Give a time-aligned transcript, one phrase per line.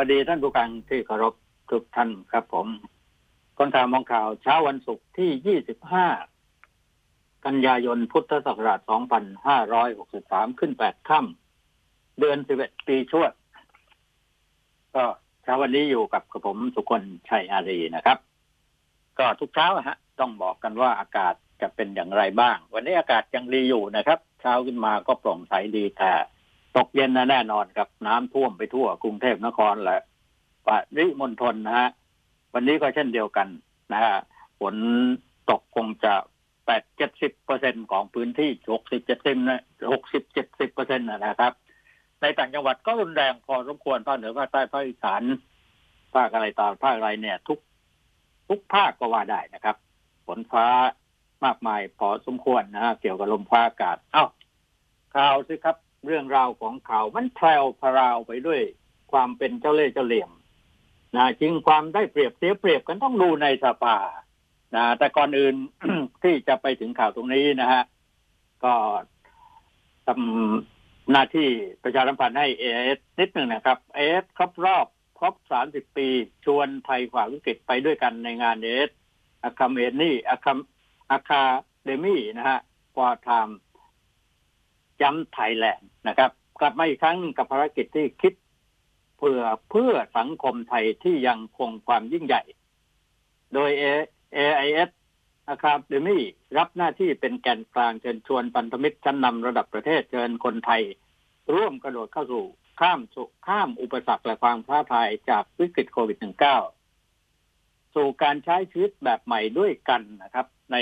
[0.00, 1.34] วัสดีท่านผู้ฟังที่เคารพ
[1.70, 2.66] ทุกท่านครับผม
[3.58, 5.58] คนข่าวมองข่าวเช้าวันศุกร์ที่
[6.62, 8.80] 25 กันยายนพุทธศักราช
[9.68, 13.32] 2563 ขึ้น 8 ค่ำเดือน 11 ปีชวด
[14.94, 15.04] ก็
[15.42, 18.18] เช้าวันนี้อยู่กับกระผมสุคนชัยอารีนะครับ
[19.18, 26.12] ก็ทุกเช้าฮะ ต้องบอกกันว่าอากาศจะเป็นอย่างไรบ้าง วันนี้อากาศยังดีอยู่นะครับ เช้าขึ้นมาก็โปร่งใสดีแต่
[26.78, 30.02] ตกเย็นนะแน่นอนครับน้ำท่วมไปทั่วกรุงเทพนครแหละ
[30.66, 30.68] ป
[30.98, 31.88] ริมณฑลนะฮะ
[32.54, 33.48] วันนี้ก็เช่นเดียวกัน
[33.92, 34.14] นะฮะ
[34.60, 34.74] ฝน
[35.50, 36.14] ตกคงจะ
[36.66, 41.52] แปดเจ็ดสิบเปอร์เซ็นของพื้นที่หกสิบเจ็ดสิบนะหกสิบเจ็ดสิบเปอร์เซ็นต์นะครับ
[42.20, 45.22] ในต่างจังหวัดก็รุนแรงพอสมควรภาคเหนือภาคใต้ภาคอีสาน
[46.14, 47.58] ภาคอะไรต่างภาคอะไรเนี่ย ทุก
[48.48, 49.76] ทุกภาคก็ว่าได้นะครับ
[50.26, 50.66] ฝนฟ้า
[51.44, 54.24] มากมายพอสมควรนะฮะเกี่ยวกับลมฟ้าอากาศ เอ้า
[55.14, 55.76] ข่าวสิครับ
[56.06, 58.60] เรื่องราวของข่าวมันแพรวพราวไปด้วย
[59.12, 60.30] ความเป็นเจ้าเล่ห์เจ้าเหลี่ยม
[61.16, 63.96] นะจริงความได้เปรียบเสียเปรียบกันต้องดูในสภา
[64.76, 65.54] นะแต่ก่อนอื่น
[66.22, 67.82] ที่จะไปถึงข่าวตรงนี้นะฮะ
[68.64, 68.74] ก็
[70.06, 71.48] ทำหน้าที่
[71.82, 74.86] ประชาสัมพันธ์ให้ AIS นิดหนึ่งนะครับ AIS ครบรอบ
[75.18, 76.08] ครบสามสิบปี
[76.44, 78.90] ชวนไทยฝ่าวิกฤตไปด้วยกันในงานเอเอส
[79.42, 80.52] อาคาเมนี่อาคา
[81.10, 82.58] Academy นะฮะ
[82.94, 88.32] for Thais Jump Thailand นะครับ กลับมาอีกครั้งกับภารกิจที่คิด
[89.18, 92.42] เพื่อเพื่อสังคมไทยที่ยังคงความยิ่งใหญ่
[93.54, 93.70] โดย
[94.36, 94.90] AIS
[95.54, 96.18] Academy
[96.58, 100.82] รับหน้าที่เป็นแกนกลางเชิญชวนพันธมิตรชั้นนำระดับประเทศเชิญคนไทย
[101.54, 102.44] ร่วมกระโดดเข้าสู่
[102.80, 103.00] ข้าม
[103.46, 106.18] ข้ามอุปสรรคและความท้าทายจากวิกฤตโควิด
[107.02, 110.76] -19 สู่การใช้ชีวิตแบบใหม่ด้วยกันนะครับ ใน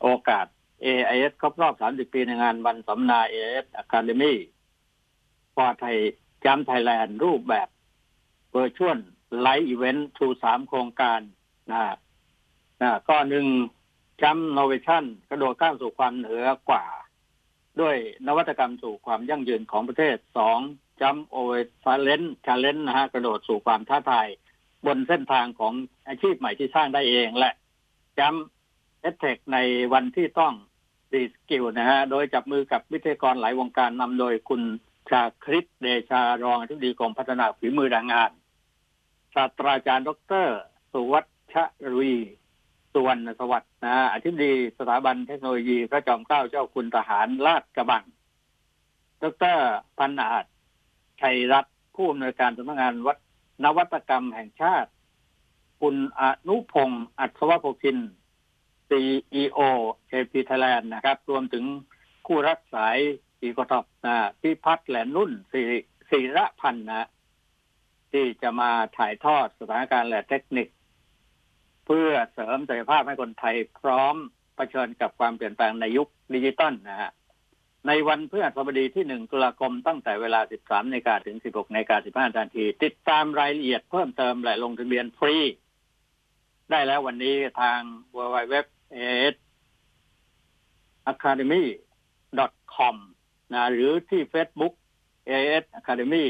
[0.00, 0.46] โอกาส
[0.84, 4.34] AIS ครบรอบ 30 ปีในงานวันสัมมนา AIS Academy
[5.54, 7.68] for Thais Jump Thailand รูปแบบ
[8.52, 8.98] virtual
[9.40, 11.20] live event ทูสามโครงการ
[11.70, 11.80] นะ
[12.82, 13.46] นะก็หนึ่ง
[14.22, 16.84] จัมโนเวชั่นกระโดดข้ามสู่ความเหนือกว่า
[17.80, 20.58] ด้วยนวัตกรรมสู่ความยั่งยืนของประเทศสอง
[21.00, 24.28] Jump over challenge challenge นะฮะกระโดดสู่ความท้าทาย
[24.86, 25.72] บนเส้นทางของ
[26.08, 27.50] อาชีพใหม่ที่สร้างได้เองและ
[28.18, 29.58] Jump EdTech ใน
[29.92, 30.54] วันที่ต้อง
[31.14, 34.62] reskill นะฮะ โดยจับมือกับวิทยากรหลายวงการนำโดยคุณ
[35.10, 38.30] ชาคริสเดชารองอธิบดีกรมพัฒนาฝีมือแรงงาน
[39.34, 40.10] ศาสตราจารย์ด
[40.44, 40.46] ร
[40.92, 41.20] สุชั
[41.52, 41.54] ชวี
[41.96, 42.14] ร์
[42.92, 48.04] สุวรรณสวัสดิ์นะอธิการบดีสถาบันเทคโนโลยีพระจอมเกล้าเจ้าคุณทหารลาดกระบัง
[49.22, 49.24] ด
[49.56, 49.58] ร
[49.98, 50.46] พันอาจ
[51.20, 53.18] ชัยรัตน์ผู้อำนวยการสำนักงานวัฒ
[53.64, 54.90] นวัตกรรมแห่งชาติ
[55.80, 57.98] คุณอนุพงศ์อัศวโพคิน
[58.88, 59.60] CEO
[60.12, 61.64] AP Thailand นะครับ รวมถึง
[62.26, 62.98] คู่รักสาย
[63.40, 65.60] อีกทอบนะพิพัฒน์แหลนนุ่นสิ
[66.10, 67.08] ศิระพันธ์นะ
[68.12, 70.68] ที่จะมาถ่ายทอดสถานการณ์และเทคนิค
[71.86, 74.16] เพื่อเสริมศักยภาพให้คนไทยพร้อม
[74.56, 77.10] เผชิญกับความเปลี่ยนแปลงในยุคดิจิตอลนะฮะ
[77.86, 85.36] ในวันพฤหัสบดีที่หนึ่งตุลาคมตั้งแต่เวลา 13นาฬิกาถึง 16นาฬิกา15นาที ติดตามรายละเอียดเพิ่มเติมและลงทะเบียนฟรี
[86.70, 87.80] ได้แล้ววันนี้ทาง
[88.16, 88.54] w w w
[88.94, 89.06] a
[91.12, 91.64] academy
[92.74, 92.96] com
[93.52, 94.74] นะหรือที่ Facebook
[95.28, 96.26] AS Academy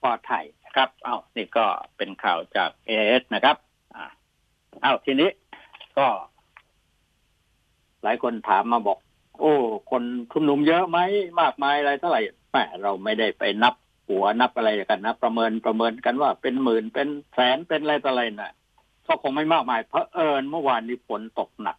[0.00, 3.56] พอไทยนะครับ เอานี่ก็เป็นข่าวจาก AS นะครับ
[3.94, 4.04] อ่า
[4.80, 5.30] เอาทีนี้
[5.98, 6.06] ก็
[8.02, 8.98] หลายคนถามมาบอก
[9.40, 9.54] โอ้
[9.90, 10.02] คน
[10.32, 10.98] ชุมนุมเยอะไหม
[11.40, 12.20] มากมายอะไรเท่าไหร่
[12.50, 13.74] แหมเราไม่ได้ไปนับ
[14.08, 18.52] หัวนับอะไรกันนะ ประเมินประเมินกันว่าเป็นหมื่นเป็นแสนเป็นอะไรต่ออะไรนะ่ะ
[19.06, 21.78] ก็คงไม่มากมาย เพราะเอิญเมื่อวานนี้ฝนตกหนัก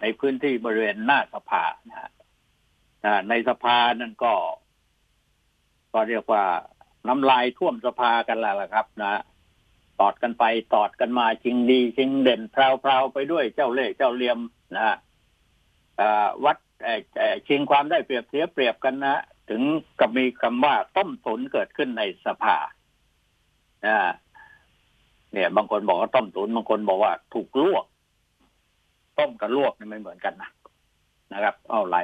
[0.00, 2.10] ในพื้นที่บริเวณหน้าสภานะฮะ
[3.28, 4.34] ในสภานั่นก็
[5.92, 6.44] ก็เรียกว่า
[7.08, 9.22] น้ำลายท่วมสภากันแล้วล่ะครับ นะ
[10.00, 10.44] ตอดกันไป
[10.74, 12.56] ตอดกันมาจริงดีจริงเด่นพ
[12.88, 14.38] ราวๆไปด้วยเจ้าเล่ห์เจ้าเลี่ยม
[14.76, 14.96] นะ
[16.44, 16.56] วัด
[17.48, 19.62] ชิงความได้เปรียบเสียเปรียบกันนะ ถึง
[20.00, 22.56] กับมีคำว่าต้มตุนเกิดขึ้นในสภา
[25.32, 27.84] เนี่ย บางคนบอกว่าต้มตุนบางคนบอกว่าถูกลวก
[29.18, 30.50] ต้มกับลวกนี่ไม่เหมือนกันนะ
[31.32, 31.98] นะครับ เอาไหล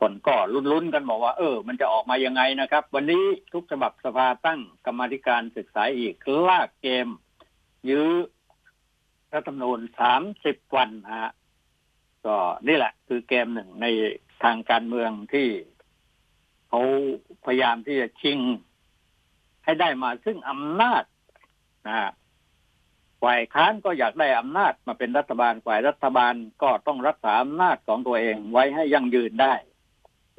[0.00, 6.14] คนก็ลุ้นๆกันบอกว่า เออ มันจะออกมายังไงนะครับ วันนี้ทุกฉบับสภาตั้งกรรมธิการศึกษาอีก
[6.48, 7.08] ลากเกม
[7.88, 8.10] ยื้อ
[9.34, 10.90] รัฐธรรมนูญสามสิบวัน
[11.20, 11.32] ฮะ
[12.26, 12.36] ก็
[12.68, 13.86] นี่แหละ คือเกมหนึ่งใน
[14.42, 15.48] ทางการเมืองที่
[16.68, 16.80] เขา
[17.44, 18.38] พยายามที่จะชิง
[19.64, 21.04] ให้ได้มาซึ่งอำนาจ
[21.88, 22.10] นะ
[23.24, 29.54] ฝ่ายค้านก็อยากได้อำนาจมาเป็นรัฐบาลฝ่ายรัฐบาลก็ต้องรักษาอำนาจของตัวเองไว้ให้ยั่งยืนได้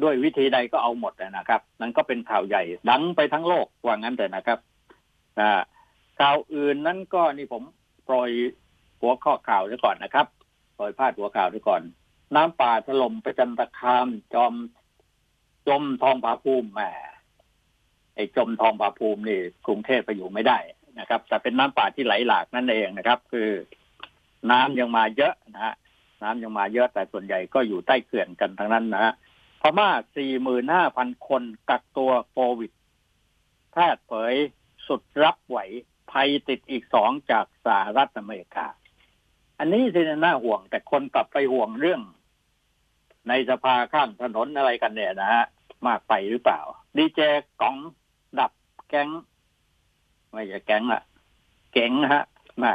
[0.03, 4.59] ด้วยวิธีใดก็เอาหมดนะครับ นั่นก็เป็นข่าวใหญ่ดังไปทั้งโลกว่างั้นแต่นะครับ
[6.19, 7.63] ข่าวอื่นนั้นก็นี่ผม
[8.09, 8.29] ปล่อย
[9.01, 10.27] หัวข้อข่าวไว้ก่อนนะครับ
[10.77, 11.81] ปล่อยพาดหัวข่าวไว้ก่อน
[12.35, 14.53] น้ำป่าถล่มไปจันตคามจอม
[15.67, 16.81] จมทองผาภูมิแหม
[18.15, 20.57] ไอ้จมทองผาภูมินี่กรุงเทพไปอยู่ไม่ได้
[20.99, 23.49] นะครับ แต่เป็นน้ำป่าที่ไหลหลากนั่นเองนะครับ คือ
[24.51, 25.75] น้ำยังมาเยอะนะฮะ
[26.23, 29.13] น้ำยังมาเยอะแต่ส่วนใหญ่ก็อยู่ใต้เขื่อนกันทั้งนั้นนะฮะ
[29.61, 29.89] พม่า
[30.59, 32.71] 45,000 คนกักตัวโควิด
[33.71, 34.35] แพทย์เผย
[34.87, 35.57] สุดรับไหว
[36.11, 38.67] ภัยติดอีกสองจากสหรัฐอเมริกา
[39.59, 42.01] อันนี้สิน่าห่วง แต่คนกลับไปห่วงเรื่อง
[43.29, 45.43] ในสภาข้างถนนอะไรกันเนี่ยนะฮะ
[45.87, 46.61] มากไปหรือเปล่า
[46.97, 47.19] ดีเจ
[47.61, 47.75] กอง
[48.39, 48.51] ดับ
[48.89, 49.09] แก๊ง
[50.35, 51.03] ไม่ใช่แก๊งอะ
[51.73, 52.23] เก๋งฮะ
[52.59, 52.73] แม่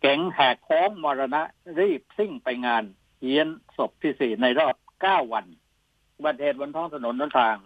[0.00, 1.42] เก๋งแหกโค้งมรณะ
[1.78, 2.84] รีบซิ่งไปงาน
[3.18, 5.46] เฮียนศพที่สี่ในรอบเก้าวัน
[6.16, 7.56] อุบัติเหตุบนท้องถนนทาง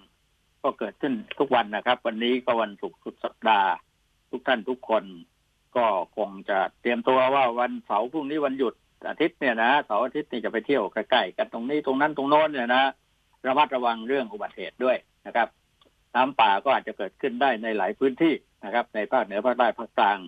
[0.63, 3.71] ก็เกิดขึ้นทุกวันนะครับ วันนี้ก็วันศุกร์สุดสัปดาห์
[4.31, 5.05] ทุกท่านทุกคน
[5.77, 5.87] ก็
[6.17, 8.75] คงจะเตรียมตัวว่าวันเสาร์พรุ่งนี้วันหยุด
[9.09, 12.85] อาทิตย์เนี่ยนะเสาร์อาทิตย์นี่จะไปเที่ยวใกล้ๆกันตรงนี้ตรงนั้นตรงโน้นเนี่ยนะ
[13.47, 14.97] ระมัดระวังเรื่องอุบัติเหตุด้วย
[15.27, 15.49] นะครับ
[16.17, 18.35] น้ำป่าก็อาจจะเกิดขึ้นได้ในหลายพื้นที่
[18.65, 20.19] นะครับ ในภาคเหนือภาคใต้ภาคกลาง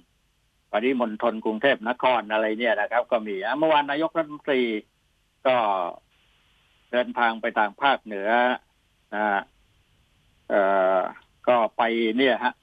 [0.72, 4.62] ปริมณฑลกรุงเทพนครอะไรเนี่ยนะครับ ก็มีเมื่อวานนายกรัฐมนตรี
[5.46, 5.56] ก็
[6.92, 8.28] เดินทางไปทางภาคเหนือ
[9.14, 9.42] นะ
[10.48, 10.62] เอ่
[10.98, 11.00] อ
[11.48, 11.82] ก็ไป
[12.18, 12.54] เนี่ยฮะ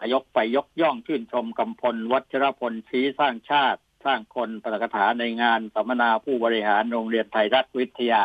[0.00, 8.24] นายกไปยกย่องชื่นชมกำพล วัชรพลชี้สร้างชาติ สร้างคนปรกถาในงานสัมมนาผู้บริหารโรงเรียนไทยรัฐวิทยา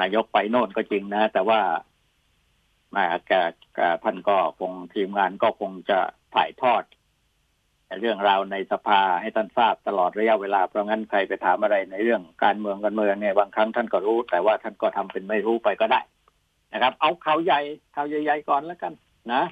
[0.00, 1.60] นายกไปโน่นก็จริงนะ แต่ว่า
[2.96, 3.32] มาแก
[4.04, 5.98] ท่านก็คงทีมงานก็คงจะ
[6.34, 6.84] ถ่ายทอด
[8.00, 16.00] เรื่องราวในสภาให้ท่านทราบตลอดระยะเวลาเพราะงั้นใครไปถามอะไรในเรื่องการเมืองกันเมืองเนี่ยบางครั้งท่านก็รู้ แต่ว่าท่านก็ทำเป็นไม่รู้ไปก็ได้
[16.72, 17.60] นะครับ เอาข่าวใหญ่
[17.94, 18.92] ข่าวใหญ่ๆก่อนแล้วกัน
[19.32, 19.42] นะ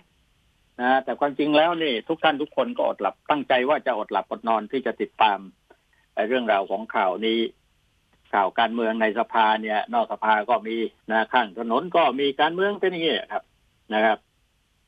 [0.81, 5.39] นะแต่ความจริงแล้วนี่ ทุกท่านทุกคนก็อดหลับตั้งใจว่าจะอดหลับอดนอนที่จะติดตาม
[6.29, 7.39] เรื่องราวของข่าวนี้
[8.35, 10.77] ข่าวการเมืองในสภาเนี่ย นอกสภาก็มี
[11.11, 13.43] นะข้างถนนก็มีการเมืองเป็นอย่างนี้ครับ
[13.95, 14.19] นะครับ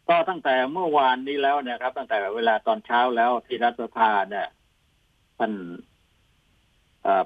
[0.09, 4.47] ก็ตั้งแต่เมื่อวานนี้แล้วนะครับ ตั้งแต่เวลาตอนเช้าแล้วที่รัฐสภาเนี่ย
[5.39, 5.53] ท่าน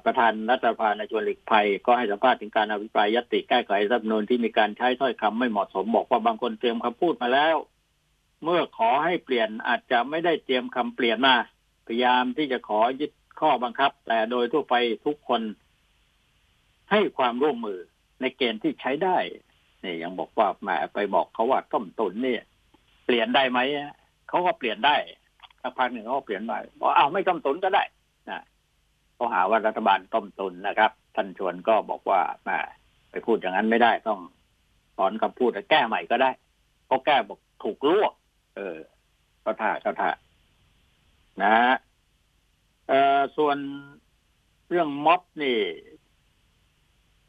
[0.05, 7.55] ประธานรัฐสภาในชวนหลีกภัย ก็ให้สัมภาษณ์ถึงการอภิปรายยติแก้ไขรัฐธรรมนูญที่มีการใช้ถ้อยคำไม่เหมาะสมบอกว่าบางคนเตรียมคำพูดมาแล้ว
[8.43, 11.35] เมื่อขอให้เปลี่ยนอาจจะไม่ได้เตรียมคำเปลี่ยนมา
[11.87, 14.75] พยายามที่จะขอยึดข้อบังคับ แต่โดยทั่วไป
[15.05, 15.41] ทุกคน
[16.91, 17.79] ให้ความร่วมมือ
[18.21, 19.17] ในเกณฑ์ที่ใช้ได้
[19.83, 22.43] นี่ยังบอกว่าแหมไปบอกเขาว่าต้มตุนเนี่ย
[23.05, 23.59] เปลี่ยนได้ไหม
[24.29, 24.95] เขาก็เปลี่ยนได้
[25.61, 27.83] สักพักหนึ่งเขาเปลี่ยนได้บอกอ้าวไม่ต้มตุนก็ได้
[28.29, 28.41] นะ
[29.15, 32.49] เขาหาว่ารัฐบาลต้มตุนนะครับ ท่านชวนก็บอกว่าแหม
[33.11, 34.19] ไปพูดอย่างนั้นไม่ได้ต้อง
[34.97, 36.31] ถอนคำพูดแก้ใหม่ก็ได้
[36.87, 38.13] เขาแก้บอกถูกลวก
[38.55, 38.77] เออ
[39.43, 40.09] ก็ท่าก็ท่า
[41.43, 41.55] นะ
[42.87, 43.57] เออส่วน
[44.69, 45.57] เรื่องม็อบนี่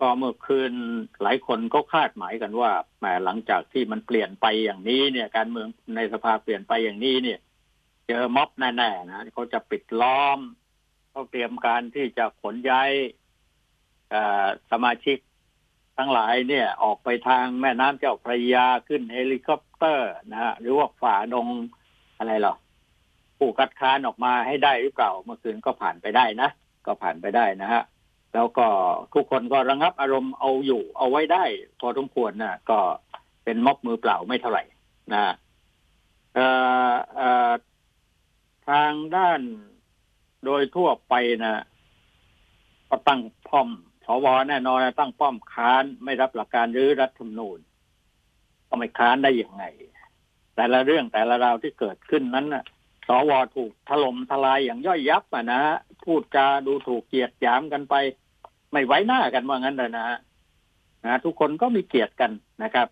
[0.04, 0.72] ก็เมื่อคืน
[1.22, 7.38] หลายคนก็คาดหมายกันว่าแหมหลังจากที่มันเปลี่ยนไปอย่างนี้เนี่ย การเมืองในสภาเปลี่ยนไปอย่างนี้เนี่ย
[8.08, 10.38] เจอม็อบแน่ๆนะเขาจะปิดล้อม
[11.10, 12.90] เขาเตรียมการที่จะขนย้าย
[14.70, 15.19] สมาชิก
[15.99, 21.49] ทั้งหลายเนี่ย ออกไปทางแม่น้ำเจ้าพระยาขึ้นเฮลิคอปเตอร์นะฮะหรือว่าฝ่าดง
[22.19, 22.54] อะไรหรอ
[23.38, 26.50] ผู้คัดค้านออกมาให้ได้หรือเปล่าเมื่อคืนก็ผ่านไปได้นะ
[26.87, 27.82] ก็ผ่านไปได้นะฮะ
[28.35, 28.67] แล้วก็
[29.15, 31.45] ทุกคนก็ระงับอารมณ์เอาอยู่เอาไว้ได้
[31.81, 32.79] พอสมควรนะก็
[33.45, 34.65] เป็นม็อบมือเปล่าไม่เท่าไหร่
[35.12, 35.23] นะ
[38.69, 39.41] ทางด้าน
[40.45, 41.65] โดยทั่วไปนะ
[42.89, 43.69] ก็ตั้งป้อม
[44.07, 47.59] สวแน่นอนตั้งป้อมค้านไม่รับหลักการหรือรัฐธรรมนูญ
[48.69, 49.65] ก็ไม่ค้านได้อย่างไง
[50.57, 52.65] แต่ละเรื่องแต่ละราวที่เกิดขึ้นนั้นนะ
[53.09, 55.62] สวถูกถล่มทลายอย่างย่อยยับอะนะ
[56.05, 57.95] พูดจาดูถูกเกียดหยามกันไป
[58.73, 60.19] ไม่ไว้หน้ากันว่างั้นเลยนะฮะ
[61.05, 62.31] นะทุกคนก็มีเกียรติกัน
[62.62, 62.88] นะครับ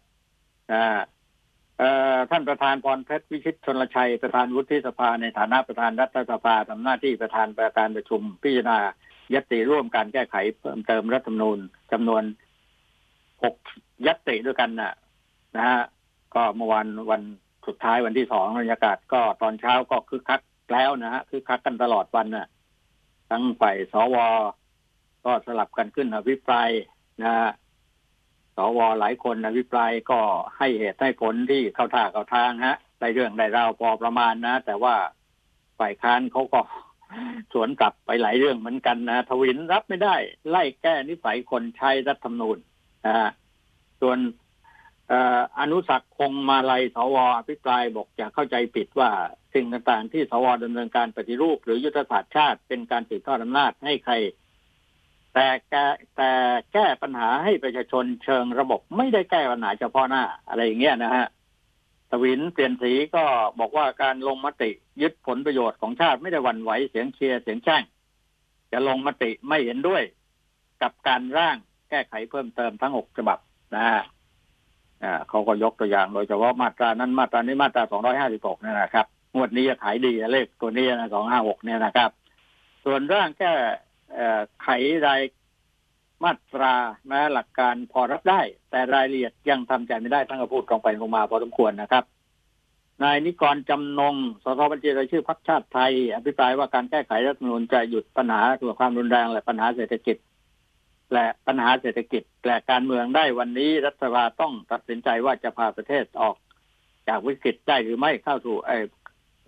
[2.30, 8.78] ท่านประธานพรเพชรวิชิตชนลชัยประธานวุฒิสภาในฐานะประธานรัฐสภาทำหน้าที่ประธานประการประชุม พิจารณา
[9.34, 11.58] ยติร่วมการแก้ไขเพิ่มเติมรัฐธรรมนูญ
[11.92, 12.22] จำนวน
[13.42, 13.54] หก
[14.06, 14.94] ยติด้วยกันนะ
[15.56, 15.80] นะฮะ
[16.34, 17.22] ก็เมื่อวันวัน
[17.66, 20.40] สุดท้ายวันที่สองบรรยากาศก็ตอนเช้าก็คึกคัก
[20.72, 22.46] แล้วนะฮะคึกคักกันตลอดวันนะ่ะ
[23.30, 24.16] ทั้งฝ่ายสว
[25.24, 26.68] ก็สลับกันขึ้นอภิปราย
[27.22, 27.34] นะ
[28.56, 30.20] สวหลายคนอภิปรายก็
[30.58, 34.96] ให้เหตุให้ผลที่เข้าท่าเข้าทางฮะได้เรื่องได้ราวพอประมาณนะ แต่ว่า
[35.78, 36.60] ฝ่ายค้านเขาก็
[37.52, 40.16] สวนกลับไปหลายเรื่องเหมือนกันนะทวินรับไม่ได้
[40.48, 42.58] ไล่แก้นิสัยคนใช้รัฐธรรมนูญ
[43.06, 43.30] นะ
[44.00, 44.18] ส่วน
[45.60, 49.10] อนุสักคงมาลัยสวอภิปรายบอกอย่าเข้าใจผิดว่า
[49.54, 54.14] สิ่งต่างๆ ที่สวดำเนินการปฏิรูป หรือยุทธศาสตร์ชาติเป็นการสืบทอดอำนาจให้ใคร
[55.34, 55.74] แต่แก
[56.16, 56.30] แต่
[56.72, 61.26] แก้ปัญหาให้ประชาชนเชิงระบบไม่ได้แก้ปัญหาเฉพาะหน้าอะไรอย่างเงี้ยนะฮะ
[62.10, 63.24] สวินเปลี่ยนสีก็
[63.60, 64.70] บอกว่าการลงมติ
[65.02, 67.82] ยึดผลประโยชน์ของชาติไม่ได้วันไหวเสียงเชียร์เสียงแช่ง
[68.72, 70.02] จะลงมติไม่เห็นด้วย
[70.82, 71.56] กับการร่าง
[71.90, 73.38] แก้ไขเพิ่มเติมทั้งหกฉบับ
[73.74, 74.02] นะฮะ
[75.28, 82.10] เขาก็ยกตัวอย่างโดยเฉพาะมาตรานั้นมาตรานี้มาตราสองร้อยห้าสิบหกนี่นะครับงวดนี้จะขายดีเลขตัวนี้นะสองห้าหกเนี่ยนะครับ
[82.84, 83.52] ส่วนร่างแก้
[84.62, 84.68] ไข
[85.06, 85.22] ราย
[86.24, 86.74] มาตรา
[87.06, 88.40] แม้หลักการพอรับได้
[88.70, 92.04] แต่รายละเอียดยังทำใจไม่ได้ทั้งกระพูดตรงไปตรงมาพอสมควรนะครับ
[93.02, 94.14] นายนิกรจำนง
[94.44, 100.16] สสบัญชีรายชื่อพรรคชาติไทย อภิปรายว่าการแก้ไขรัฐธรรมนูญจะหยุดปัญหาตัวความรุนแรงและปัญหาเศรษฐกิจ
[101.12, 106.36] และปัญหาเศรษฐกิจและการเมืองได้วันนี้รัฐบาลต้องตัดสินใจว่าจะพาประเทศออก
[107.08, 108.56] จากวิกฤตได้หรือไม่เข้าสู่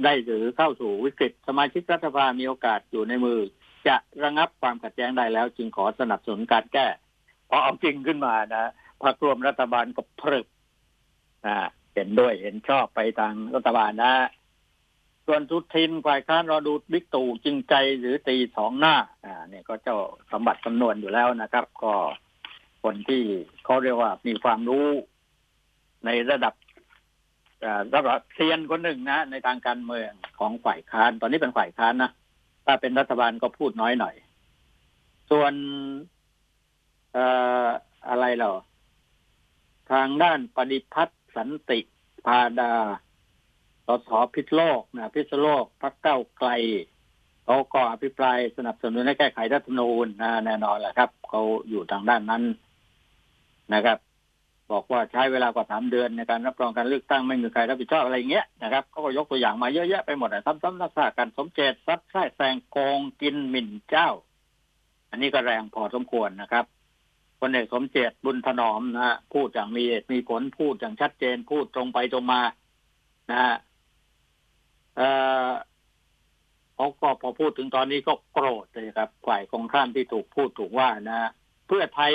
[0.05, 3.39] ได้หรือเข้าสู่วิกฤต สมาชิกรัฐบาลมีโอกาสอยู่ในมือ
[3.87, 6.87] จะระงับความขัดแย้งได้แล้ว จึงขอสนับสนุนการแก้
[7.49, 8.71] พอเอาจริงขึ้นมานะ
[9.03, 10.47] พรรครวมรัฐบาลก็พรึก
[11.47, 11.57] นะ
[11.95, 14.15] เห็นด้วยเห็นชอบไปทางรัฐบาลนะ
[15.27, 19.99] ส่วนทุทินฝ่ายค้านรอดูบิ๊กตู่จริงใจหรือตีสองหน้า อ่า เนี่ยก็เจ้า
[20.33, 21.95] สมบัติจำนวนอยู่แล้วนะครับ ก็
[22.83, 23.23] คนที่
[23.65, 24.89] เขาเรียกว่ามีความรู้
[26.05, 26.55] ในระดับ
[27.95, 32.11] ระดับเซียนคนหนึ่งนะ ในทางการเมืองของฝ่ายค้าน ตอนนี้เป็นฝ่ายค้านนะ
[32.65, 34.15] ถ้าเป็นรัฐบาลก็พูดน้อยหน่อย
[35.31, 35.53] ส่วน
[37.17, 37.19] อ
[38.09, 38.51] อะไรเรา
[39.91, 41.81] ทางด้านปฏิพัฒน์สันติ
[42.27, 42.73] พาดา
[43.87, 46.51] สสพิษโลกนะพิษโลกพักเก้าไกล
[47.45, 52.43] เขาก็อภิปรายสนับสนุนให้แก้ไขรัฐธรรมนูญนะแน่นอนแหละครับเขาอยู่ทางด้านนั้น
[53.75, 53.99] นะครับ
[54.71, 64.09] บอกว่าใช้เวลากว่าสามเดือนในการรับรองการเลือกตั้งไม่มีใครรับผิดชอบอะไรเงี้ยนะครับเขาก็ยกตัวอย่างมาเยอะแยะไปหมดนะซ้ำๆนักษาการสมเจตซัดไส้แซงโกงกินหมิ่นเจ้า
[65.11, 66.65] อันนี้ก็แรงพอสมควรนะครับ
[67.39, 72.41] คนเอกสมเจตบุญถนอมนะพูดอย่างมีเหตุมีผลพูดอย่างชัดเจน พูดตรงไปตรงมา
[73.31, 73.55] นะฮะ
[74.97, 75.01] เอ
[75.49, 75.51] อ
[76.75, 81.31] เขาก็พอพูดถึงตอนนี้ก็โกรธเลยครับ ฝ่ายของข้ามที่ถูกพูดถูกว่านะ
[81.67, 82.13] เพื่อไทย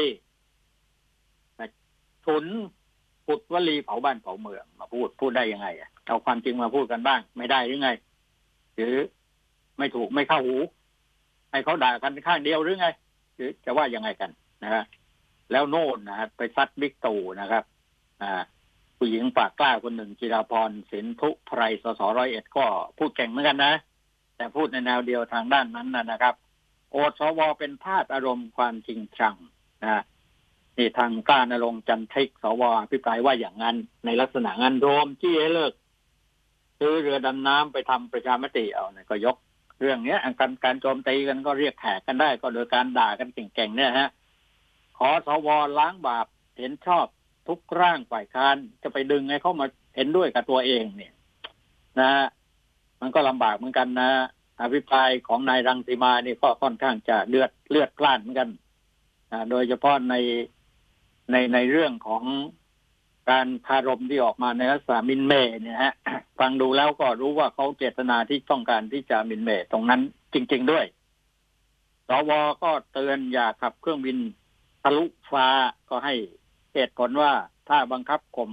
[2.28, 2.46] ทุน
[3.28, 5.68] ปุดวลีเผาบ้านเผาเมืองมาพูดพูดได้ยังไง
[6.06, 7.90] เอาความจริงมาพูดกันบ้าง ไม่ได้หรือไง
[8.76, 8.96] หรือ
[9.78, 10.58] ไม่ถูกไม่เข้าหู
[11.52, 12.88] ให้เขาด่ากันข้างเดียวหรือไง
[13.36, 14.32] หรือจะว่ายังไงกัน
[14.64, 14.84] นะฮะ
[15.52, 17.64] แล้วโน่นนะไปซัดบิ๊กตู่นะครับ
[18.22, 18.42] อ่า
[18.98, 22.66] ผู้หญิงปากกล้าคนหนึ่งจิราพรสินทุไพรสสร้อยเอ็ดก็
[22.98, 23.74] พูดเก่งเหมือนกันนะ
[24.36, 26.36] แต่พูดในแนวเดียวทางด้านนั้นนะครับ
[26.92, 29.36] โอสวเป็นธาตุอารมณ์ความจริงชัง
[29.84, 30.04] นะ
[30.78, 35.74] นี่ทางกล้านรงจันทิกสวพิปรายว่าอย่างนั้น ในลักษณะงานโรมที่ให้เลิก
[36.80, 39.38] ซื้อเรือดำน้ำไปทำประชามติเอาเนี่ยก็ยก
[39.80, 44.10] เรื่องเนี้ยการการโจมตีกันก็เรียกแขกกันได้ก็โดยการด่ากันเก่งๆเนี่ยฮะ
[44.98, 45.48] ขอสว
[45.80, 46.26] ล้างบาป
[46.58, 47.06] เห็นชอบ
[47.48, 49.66] ทุกร่างฝ่ายค้านจะไปดึงให้เข้ามา
[49.96, 51.14] เห็นด้วยกับตัวเองเนี่ย
[52.00, 52.12] นะ
[53.02, 54.10] มันก็ลำบากเหมือนกันนะ
[54.62, 58.50] อภิปรายของนายรังสีมานี่ก็ค่อนข้างจะเลือดเลือดกล้านเหมือนกัน
[59.32, 60.16] นะโดยเฉพาะใน
[61.32, 62.24] ในในเรื่องของ
[63.30, 65.94] การคารมที่ออกมาในลักษณะมินเมเนี่ยฮะ
[66.40, 70.02] ฟังดูแล้วก็รู้ว่าเขาเจตนาที่ต้องการที่จะมินเมตรงนั้น
[70.34, 70.86] จริง ๆด้วย
[72.08, 72.32] สว
[72.64, 74.18] ก็เตือนอย่าขับเครื่องบิน
[74.84, 75.48] ทะลุฟ้า
[75.90, 76.16] ก็ให้
[76.74, 77.32] เหตุผลว่า
[77.70, 78.52] ถ้าบังคับข่ม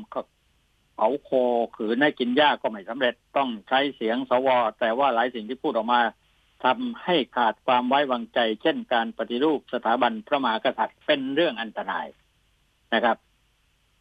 [0.95, 1.31] เผาโค
[1.77, 4.49] ขืนให้กินหญ้าก็ไม่สำเร็จต้องใช้เสียงสว
[4.81, 6.01] แต่ว่าหลายสิ่งที่พูดออกมา
[6.65, 12.07] ทำให้ขาดความไว้วางใจ เช่นการปฏิรูปสถาบันพระมหากษัตริย์เป็นเรื่องอันตราย
[12.95, 13.17] นะครับ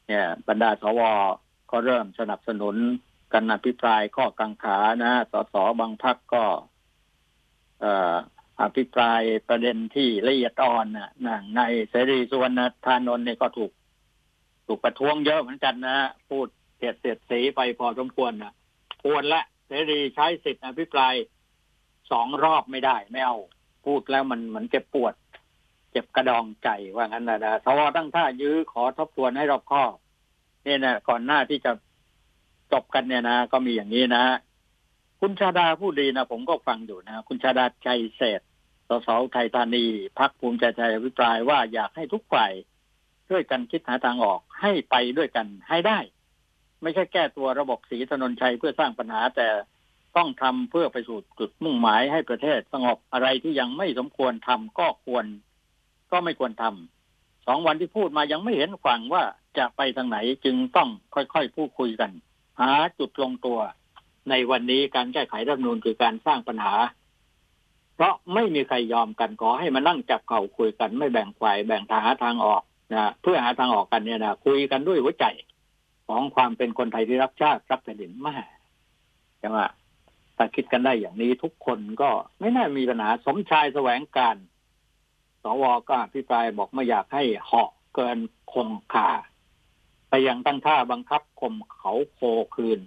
[0.08, 1.02] เนี่ย บรรดาสว
[1.72, 2.76] ก็เริ่มสนับสนุน
[3.34, 6.44] กันอภิปรายข้อกังขานะสสบางพักก็
[7.82, 7.92] เอ่
[8.62, 11.10] อภิปรายประเด็นที่ละเอียดอ่อนนะ
[11.56, 13.72] ในเสรีสุวรรณธานนท์เนี่ยก็ถูก
[14.68, 15.98] ถูกประท้วงเยอะเหมือนกันนะ
[16.30, 16.48] พูด
[16.78, 18.54] เสียดเสียดสีไปพอสมควรนะ
[19.04, 21.14] ควรละเสรีใช้สิทธิอภิปราย
[22.12, 23.38] สองรอบไม่ได้ ไม่เอา
[23.86, 25.14] พูดแล้วมันเหมือนเจ็บปวด
[25.94, 29.94] เจ็บกระดองใจว่างั้นนะนะสวตั้งท่ายื้อขอทบทวนให้รอบคอบ
[30.64, 31.72] เนี่ยนะก่อนหน้าที่จะ
[32.74, 34.24] จบกันเนี่ยนะ ก็มีอย่างนี้นะ
[35.20, 38.42] คุณชาดาพูดดีนะผมก็ฟังอยู่นะ คุณชาดาชัยเศษ
[38.90, 39.86] สสไทยธานี
[40.20, 42.52] พักภูมิใจไทยอภิปรายว่าอยากให้ทุกฝ่าย
[43.30, 46.00] ช่วยกันคิดหาทางออกให้ไปด้วยกันให้ได้
[46.82, 49.48] ไม่ใช่แก้ตัวระบบสีถนนชัยเพื่อสร้างปัญหาแต่
[50.18, 55.26] ต้องทำเพื่อไปสู่จุดมุ่งหมายให้ประเทศสงบอะไรที่ยังไม่สมควรทำก็ควร
[56.14, 59.24] ก็ไม่ควรทำสองวันที่พูดมายังไม่เห็นฝั่งว่า
[59.58, 62.12] จะไปทางไหนจึงต้องค่อยๆพูดคุยกัน
[62.62, 63.60] หาจุดลงตัว
[64.30, 66.74] ในวันนี้การแก้ไขรัฐนูนคือการสร้างปัญหา
[67.96, 75.26] เพราะไม่มีใครยอมกันขอให้มานั่งจับเข่าคุยกันไม่แบ่งฝ่ายแบ่งทางหาทางออกนะเพื่อหาทางออกกันเนี่ยนะคุยกันด้วยหัวใจ
[76.08, 78.46] ของความเป็นคนไทยที่รักชาติรักแผ่นดินมาก
[79.40, 79.60] ใช่ไหม
[80.38, 84.36] ถ้าคิดกันได้อย่างนี้ทุกคนก็ไม่น่ามีปัญหาสมชายแสวงการ
[85.44, 88.18] สวก็อภิปรายบอกไม่อยากให้เหาะเกิน
[88.54, 89.10] คงคา
[90.10, 92.20] แต่ยังตั้งท่าบังคับข่มเขาโค
[92.56, 92.80] คืน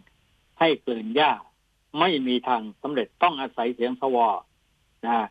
[0.61, 1.33] ให้กลืนหญ้า
[2.01, 4.17] ไม่มีทางสำเร็จต้องอาศัยเสียงสว
[5.05, 5.27] นะ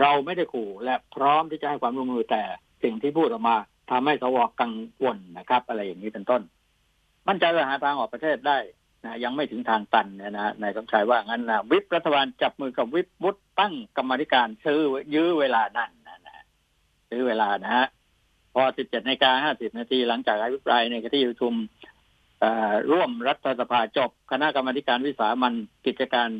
[0.00, 2.42] เราไม่ได้ขู่และพร้อมที่จะให้ความร่วมมือแต่
[2.82, 3.56] สิ่งที่พูดออกมา
[3.90, 4.72] ทำให้สวกัง
[5.02, 6.42] วลนะครับ อะไรอย่างนี้เป็นต้น
[7.28, 8.58] มั่นใจว่าหาทางออกประเทศได้
[9.04, 14.80] นะยังไม่ถึงทางตันเนี่ยนะนายสมชายว่างั้นนะวิปรัฐบาลจับมือกับวิปวุฒิตั้งกรรมธิการ ซื้อ
[15.14, 15.90] ยื้อเวลานั่น
[17.10, 17.86] ซื้อเวลานะฮะ
[18.54, 21.54] พอ 17นาฬิกา50 นาทีหลังจากอภิปรายในที่ประชุม
[22.90, 25.54] ร่วมรัฐสภาจบ คณะกรรมการวิสามัน
[25.86, 26.30] กิจการ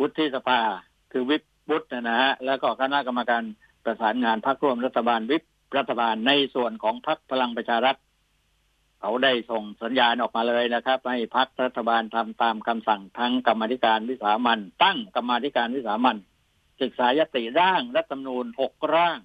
[0.00, 0.60] วุฒิสภา
[1.12, 3.42] คือวิปวุฒินะฮะ แล้วก็คณะกรรมการ
[3.84, 5.42] ประสานงานพรรคร่วมรัฐบาลวิป
[5.76, 7.96] รัฐบาลในส่วนของพรรคพลังประชารัฐ
[9.00, 16.16] เขาได้ส่งสัญญาณออกมาเลยนะครับ ให้พักรัฐบาลทำตามคำสั่งทั้งกรรมธิการวิสามันตั้งกรรมธิการวิสามัน
[16.82, 19.18] ศึกษายติร่างรัฐธรรมนูญหกร่าง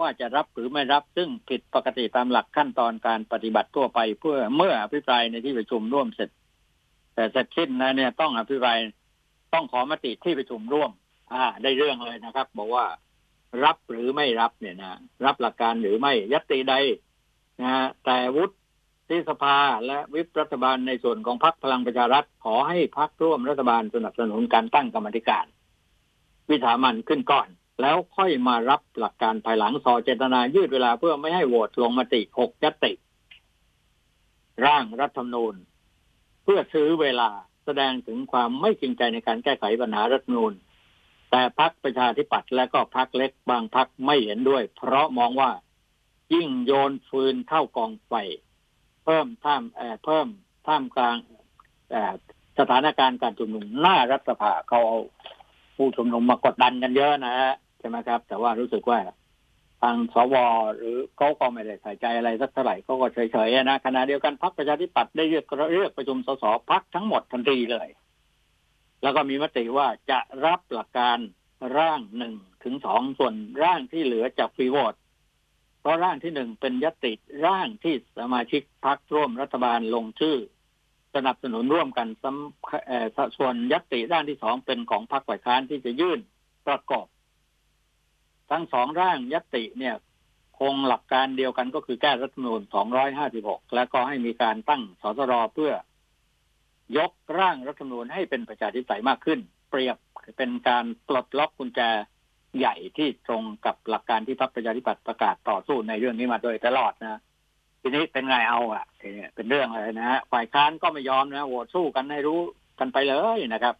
[0.00, 6.30] ว่าจะรับหรือไม่รับซึ่งผิดปกติตามหลักขั้นตอนการปฏิบัติทั่วไป เพื่อเมื่ออภิปรายในที่ประชุมร่วมเสร็จ
[7.14, 8.78] แต่เสร็จสิ้นนะเนี่ยต้องอภิปราย
[9.54, 10.90] ต้องขอมติที่ประชุมร่วม
[11.32, 12.86] อ่า ได้เรื่องเลยนะครับ บอกว่า
[13.64, 16.74] รับหรือไม่รับเนี่ยนะรับหลักการหรือไม่ยัตติใด
[17.62, 17.70] นะ
[18.04, 18.54] แต่วุฒิ
[19.08, 25.46] ที่สภาและวิปรัฐบาลในส่วนของพรรคพลังประชารัฐขอให้พรรคร่วมรัฐบาลสนับสนุนการตั้งกรรมธิการ
[26.50, 27.48] วิสามันขึ้นก่อน
[27.80, 32.92] แล้วค่อยมารับหลักการภายหลังสอเจตนายืดเวลาเพื่อไม่ให้โหวตลงมติหกยติ
[34.64, 35.54] ร่างรัฐธรรมนูญ
[36.44, 37.30] เพื่อซื้อเวลา
[37.64, 40.52] แสดงถึงความไม่จริงใจในการแก้ไขปัญหารัฐนูญ
[41.30, 45.50] แต่พรรคประชาธิปัตย์และก็พรรคเล็กบางพรรคไม่เห็นด้วย เพราะมองว่า
[46.32, 48.12] ยิ่งโยนฟืนเข้ากองไฟ
[49.04, 49.62] เพิ่มท่าม
[50.04, 50.28] เพิ่ม
[50.66, 51.16] ท่ามกลาง
[52.58, 54.98] สถานการณ์การชุมนุมหน้ารัฐสภาเขาเอา
[55.76, 59.00] ผู้ชุมนุมมากดดันกันเยอะนะฮะ ช่ไหมครับ แต่ว่ารู้สึกว่า
[59.82, 60.34] ทางสว
[60.76, 67.88] หรือเขาก็ไม่ได้ใส่ใจอะไรสักเท่าไหร่เขาก็เฉยๆนะขณะเดียวกันพรรคประชาธิปัตย์ได้เรียกเรียกประชุมสสพักทั้งหมดทันทีเลย
[69.02, 71.18] แล้วก็มีมติว่าจะรับหลักการ
[71.78, 74.94] ร่างหนึ่งถึงสองส่วนร่างที่เหลือจากฟรีโหวต
[75.80, 77.12] เพราะร่างที่หนึ่งเป็นยติ
[77.46, 80.36] ร่างที่สมาชิกพรรคร่วมรัฐบาลลงชื่อ
[81.14, 82.08] สนับสนุนร่วมกัน
[83.38, 86.20] ส่วนยติร่างที่สองเป็นของพรรคฝ่ายค้านที่จะยื่น
[86.66, 87.06] ประกอบ
[88.50, 89.94] ทั้งสองร่างยติเนี่ย
[90.58, 92.60] คงหลักการเดียวกันก็คือแก้รัฐธรรมนูญ
[93.18, 95.72] 256 และก็ให้มีการตั้งสสรเพื่อ
[96.98, 99.96] ยกร่างรัฐธรรมนูญให้เป็นประชาธิปไตยมากขึ้น เปรียบ
[100.38, 101.80] เป็นการปลดล็อกกุญแจ
[102.58, 107.20] ใหญ่ที่ตรงกับหลักการที่พรรคประชาธิปัตย์ประกาศต่อสู้ในเรื่องนี้มาโดยตลอดนะ
[107.80, 108.84] ทีนี้เป็นไงเอาอะ
[109.34, 112.40] เป็นเรื่องอะไรนะฮะฝ่ายค้านก็ไม่ยอมนะโหวตสู้กันให้รู้
[112.78, 113.74] กันไปเลยนะครับ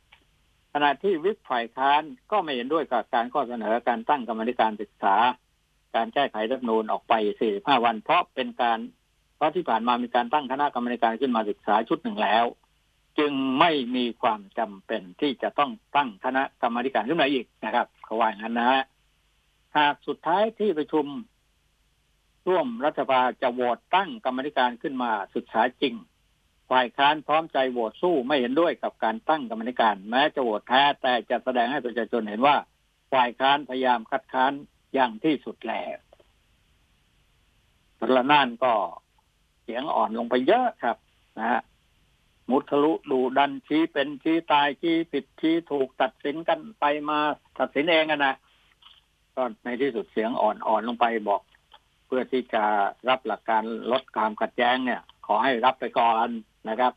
[0.74, 5.14] ขณะที่วิปฝ่ายค้านก็ไม่เห็นด้วยกับการข้อเสนอการตั้งกรรมธิการศึกษา
[5.94, 7.14] การแก้ไขรัฐนูนออกไป
[7.50, 8.78] 45 วัน เพราะเป็นการ
[9.36, 12.44] เพราะที่ผ่านมามีการตั้งคณะกรรมการขึ้นมาศึกษาชุดหนึ่งแล้ว
[13.18, 18.82] จึงไม่มีความจำเป็นที่จะต้องตั้งคณะกรรมการขึ้นมาอีกนะครับเขาว่าอย่างนั้นนะฮะ
[19.78, 21.06] หากสุดท้ายที่ประชุม
[22.48, 25.94] ร่วมรัฐบาลจะโหวตตั้งกรรมการขึ้นมาศึกษาจริง
[26.70, 32.56] ฝ่ายค้านพร้อมใจโหวตสู้ไม่เห็นด้วยกับการตั้งกรรมการ แม้จะโหวตแพ้แต่จะแสดงให้ประชาชนเห็นว่า
[33.12, 34.52] ฝ่ายค้านพยายามคัดค้าน
[34.94, 35.96] อย่างที่สุดแล้ว
[37.98, 38.72] พลนานก็
[39.62, 40.96] เสียงอ่อนลงไปเยอะครับ
[41.38, 41.60] นะฮะ
[42.50, 47.18] มุทะลุดูดันชี้เป็นชี้ตายชี้ผิดชี้ถูกตัดสินกันไปมา
[47.58, 48.36] ตัดสินเองกันนะ
[49.34, 51.42] ก็ในที่สุดเสียงอ่อนๆลงไปบอก
[52.06, 52.64] เพื่อที่จะ
[53.08, 56.28] รับหลักการลดความขัดแย้งเนี่ย ขอให้รับไปก่อน
[56.68, 56.92] นะครับ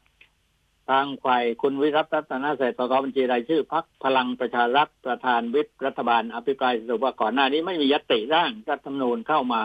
[0.90, 9.62] ทางฝ่ายคุณวิรัตรัตนเศรษฐบัญชีรายชื่อพักพลังประชารัฐประธานวิปรัฐบาลอภิปรายสรุปว่าก่อนหน้านี้ไม่มียติร่างรัฐธรรมนูญเข้ามา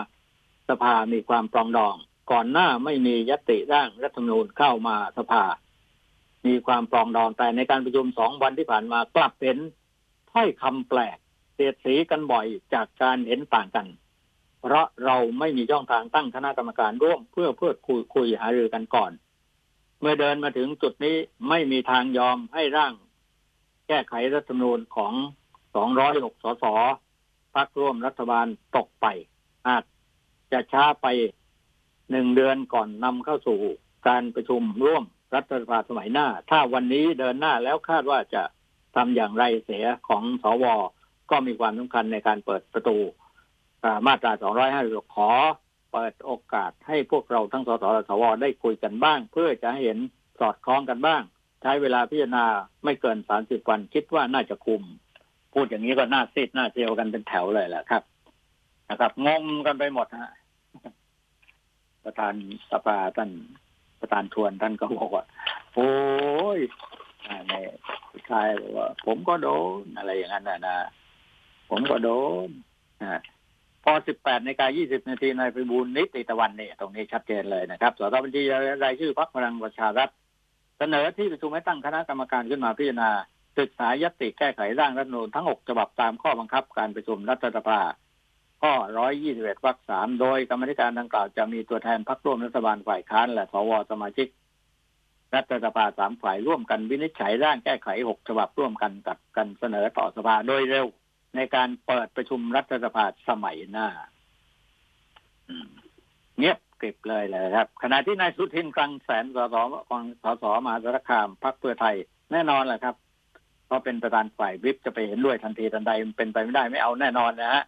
[0.69, 1.95] สภามีความปรองดอง
[2.31, 5.43] ก่อนหน้าไม่มียติร่างรัฐธรรมนูญเข้ามาสภา
[6.45, 9.57] มีความปรองดองแต่ในการประชุมสองวันที่ผ่านมากลับเป็น
[10.31, 11.17] ถ้อยคำแปลก
[11.53, 13.87] เสียดสีกันบ่อยจากการเห็นต่างกัน
[14.61, 19.11] เพราะเราไม่มีช่องทางตั้งคณะกรรมการร่วมเพื่อเพื่อคุยคุยหารือกันก่อน
[20.05, 21.17] เมื่อเดินมาถึงจุดนี้
[21.49, 22.93] ไม่มีทางยอมให้ร่าง
[23.87, 25.13] แก้ไขรัฐธรรมนูญของ
[25.75, 26.65] 206 สส
[27.55, 29.05] พักร่วมรัฐบาลตกไป
[29.67, 29.83] อาจ
[30.51, 31.07] จะช้าไป
[32.11, 33.59] หนึ่งเดือนก่อนนำเข้าสู่
[34.07, 35.03] การประชุมร่วม
[35.35, 38.43] รัฐสภาสมัยหน้า ถ้าวันนี้เดินหน้าแล้วคาดว่าจะ
[38.95, 40.65] ทำอย่างไรเสียของสว
[41.31, 42.97] ก็มีความสำคัญในการเปิดประตู
[44.07, 44.31] มาตรา
[44.73, 45.31] 250ขอ
[45.93, 49.97] เปิดโอกาสให้พวกเราทั้งสสและสวได้คุยกันบ้าง เพื่อจะเห็น
[50.39, 51.21] สอดคล้องกันบ้าง
[51.61, 52.45] ใช้เวลาพิจารณา
[52.83, 54.81] ไม่เกิน30วันคิดว่าน่าจะคุม
[55.53, 58.03] พูดอย่างนี้ก็น่าซีดน่าเซียวกันเป็นแถวเลยแหละครับ
[58.89, 60.31] นะครับงงกันไปหมดฮะ
[62.03, 62.33] ประธาน
[62.71, 63.31] สภาท่าน
[63.99, 65.23] ประธานทวนท่านก็บอกว่า
[65.73, 65.91] โอ้
[66.57, 66.59] ย
[67.49, 67.53] ใน
[68.29, 69.49] ชายบอกว่า ผมก็โด
[69.81, 70.77] นอะไรอย่างนั้นนะนะ
[71.69, 72.09] ผมก็โด
[72.47, 72.49] น
[73.83, 78.43] พอ 18นาฬิกา20 นาทีนายพิบูลนิติตะวันนี่ตรงนี้ชัดเจนเลยนะครับสสบัญชี
[78.83, 80.09] รายชื่อพรรคพลังประชารัฐ
[80.77, 83.11] เสนอที่ประชุมให้ตั้งคณะกรรมการขึ้นมาพิจารณา
[83.59, 87.79] ศึกษายติแก้ไขร่างรัฐนูลทั้ง 6 ฉบับตามข้อบังคับการประชุมรัฐสภา
[88.61, 88.73] ข้อ
[89.19, 94.27] 121 วรรคสามโดยกรรมธิการดังกล่าวจะมีตัวแทนพรรคร่วมรัฐบาลฝ่ายค้านและสวสมาชิก
[95.35, 100.87] รัฐสภาสามฝ่ายร่วมกันวินิจฉัยร่างแก้ไขหกฉบับร่วมกันกับกันเสนอต่อสภาโดยเร็ว
[101.35, 103.87] ในการเปิดประชุมรัฐสภาสมัยหน้า
[106.37, 109.55] เงียบกริบเลยเลยครับ ขณะที่นายสุทินคลังแสนสส
[109.89, 111.95] ของสสมหาสารคามพรรคเพื่อไทย
[112.31, 112.95] แน่นอนแหละครับ
[113.65, 117.63] เพราะเป็นประธานฝ่ายวิปจะไปเห็นด้วยทันทีทันใดมันเป็นไปไม่ได้ไม่เอาแน่นอนนะฮะ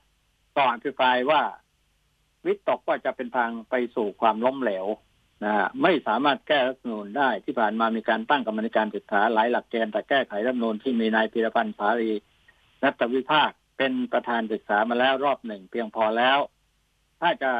[0.56, 1.42] ก็อภิปรายว่า
[2.46, 4.86] วิตกว่าจะเป็นทางไปสู่ความล้มเหลว
[5.44, 12.12] นะไม่สามารถแก้รัฐนูนได้ที่ผ่านมามีการตั้งกรรมการศึกษาหลายหลักเกณฑ์แต่แก้ไขรัฐนูนที่มีนายพิรพันธ์สารี
[12.84, 16.38] รัฐวิภาคเป็นประธานศึกษามาแล้วรอบหนึ่งเพียงพอแล้ว
[17.22, 17.52] ถ้าจะ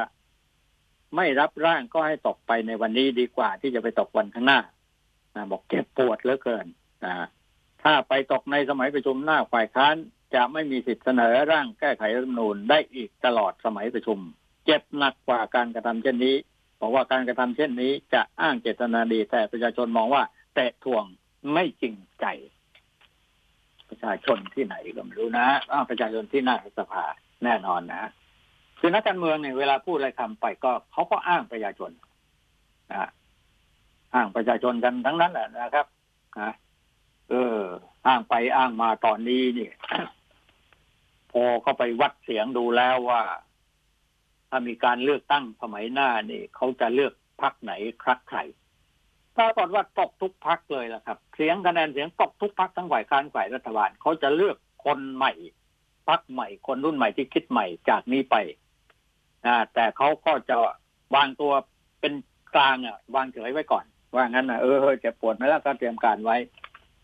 [1.16, 4.60] ไม่รับร่างก็ให้ตกไปในวันนี้ดีกว่าที่จะไปตกวันข้างหน้า
[5.50, 6.66] บอกเจ็บปวดเหลือเกิน
[7.04, 7.26] นะ
[7.82, 9.94] ถ้าไปตกในสมัยประชุมหน้าฝ่ายค้าน
[10.34, 14.18] จะไม่มีสิทธิเสนอร่างแก้ไขรัฐธรรมนูญได้อีกตลอดสมัยประชุม
[14.64, 16.36] เจ็บหนักกว่าการกระทำเช่นนี้
[16.80, 20.22] บอกว่าการกระทำเช่นนี้จะอ้างเจตนาดีแต่ประชาชนมองว่า
[20.54, 21.04] แตะทวง
[21.52, 22.26] ไม่จริงใจ
[23.96, 27.04] ประชาชนที่ไหนก็ไม่รู้นะอ้าประชาชนที่หน้าสภา
[27.44, 28.02] แน่นอนนะ
[28.78, 31.90] คือนักการเมืองเนี่ยเวลาพูดอะไรคำไปก็เขาก็อ้างประชาชน
[32.92, 33.08] นะ
[34.14, 35.86] อ้างประชาชนกันทั้งนั้นแหละนะครับ
[36.40, 36.52] นะ
[37.30, 37.58] เออ
[38.06, 39.70] อ้างไปอ้างมาตอนนี้นี่
[41.32, 43.22] พอเขาไปวัดเสียงดูแล้วว่า
[44.48, 48.38] ถ้ามีการเลือกตั้งสมัยหน้านี่เขาจะเลือกพักไหนครักใคร
[49.36, 55.32] ปรากฏว่าตกทุกพักเลยล่ะครับ เสียงคะแนนเสียงตกทุกพักทั้งฝ่ายค้านฝ่ายรัฐบาลเขาจะเลือกคนใหม่
[56.08, 58.36] พักใหม่คนรุ่นใหม่ที่คิดใหม่จากนี้ไป
[59.74, 60.56] แต่เขาก็จะ
[61.14, 61.52] วางตัว
[62.00, 62.12] เป็น
[62.54, 66.36] กลางอะ วางเฉยไว้ก่อน ว่างั้นนะเออจะปวดไหมล้วก็เตรียมการไว้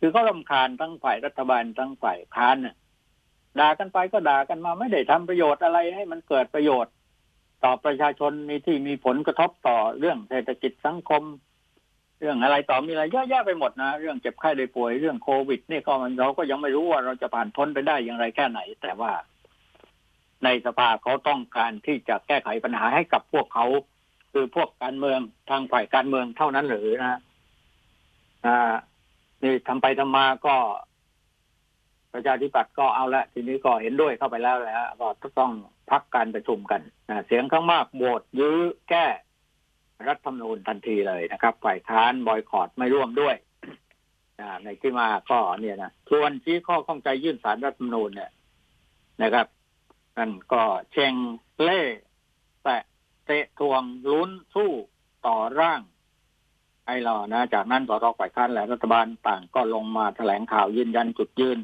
[0.00, 2.76] คือเขาลำคาญทั้งฝ่ายรัฐบาลทั้งฝ่ายค้านน่ะ
[3.58, 6.92] ด่ากันไปก็ด่ากันมาไม่ได้ทำประโยชน์อะไรให้มันเกิดประโยชน์
[7.64, 11.22] ต่อประชาชนมีที่มีผลกระทบต่อเรื่องเศรษฐกิจสังคม
[12.22, 19.12] เรื่องอะไรต่อมีอะไรเยอะแยะไปหมดนะ เรื่องเจ็บไข้ได้ป่วยเรื่องโควิดนี่ก็มันเราก็ยังไม่รู้ว่าเราจะผ่านพ้นไปได้อย่างไรแค่ไหน แต่ว่า
[20.44, 23.66] ในสภาเขาต้องการที่จะแก้ไขปัญหาให้กับพวกเขา
[24.32, 27.20] คือพวกการเมืองทางฝ่ายการเมืองเท่านั้นหรือนะ
[28.46, 28.74] อ่า
[29.42, 30.56] นี่ทำไปทำมาก็
[32.12, 34.76] ประชาธิปัตย์ก็เอาละทีนี้ก็เห็นด้วยเข้าไปแล้วแหละ
[35.22, 35.52] ก็ต้อง
[35.90, 36.80] พักการประชุมกัน
[37.26, 38.58] เสียงข้างมากโหวตยื้อ
[38.90, 39.06] แก้
[40.08, 43.36] รัฐธรรมนูญทันทีเลยนะครับฝ่ายค้านบอยคอรดไม่ร่วมด้วย
[44.64, 48.30] ในที่มาก็เนี่ยนะชวนชี้ข้อข้องใจยื่นสารรัฐธรรมนูญเนี่ย
[49.22, 49.46] นะครับ
[50.18, 50.62] นั่นก็
[50.92, 51.14] เชง
[51.62, 51.82] เล่
[52.64, 52.82] แตะ
[53.26, 54.70] เตะทวงลุ้นสู้
[55.26, 55.80] ต่อร่าง
[56.86, 61.58] ไอ้รานะ จากนั้นสสฝ่ายค้านและรัฐบาลต่างก็ลงมาแถลงข่าวยืนยันจุดยืน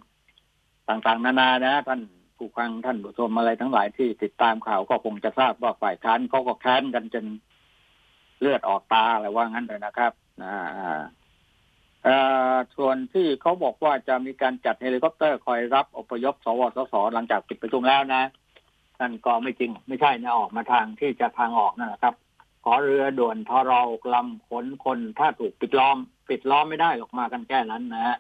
[0.89, 2.01] ต่างๆ นานานะ ท่าน
[2.37, 7.25] ผู้ฟังท่านผู้ชมอะไรทั้งหลายที่ติดตามข่าวก็คงจะทราบว่าฝ่ายค้านเขาก็แค้นกันจน
[8.41, 10.13] เลือดออกตาอะไรว่างั้นเลยนะครับ
[12.77, 18.23] ส่วนที่เขาบอกว่าจะมีการจัดเฮลิคอปเตอร์คอยรับอพยพสวสสหลังจากปิดประชุมแล้วนะ
[19.01, 22.15] นั่นก็ไม่จริงไม่ใช่นะออกมาทางที่จะทางออกนะครับ
[22.65, 23.81] ขอเรือด่วนทรอ
[24.15, 25.97] ลำขนคนถ้าถูกปิดล้อม
[26.29, 28.17] ปิดล้อมไม่ได้หรอกมากันแค่นั้นนะฮะ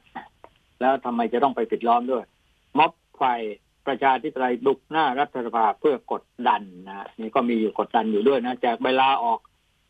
[0.80, 2.24] แล้วทำไมจะต้องไปปิดล้อมด้วย
[2.78, 3.24] ม็อบฝ่าย
[3.86, 9.40] ประชาธิปไตยบุกหน้ารัฐสภาเพื่อกดดันนะนี่ก็มีอยู่กดดันอยู่ด้วยนะแจกเวลาออก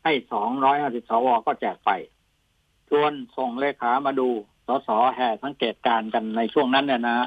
[0.03, 1.91] ให้สองร้อยห้าสิบสวก็แจกไป
[2.89, 4.29] ชวนส่งเลขามาดู
[4.67, 7.19] สสแห่สังเกตการกันในช่วงนั้นเนี่ยนะ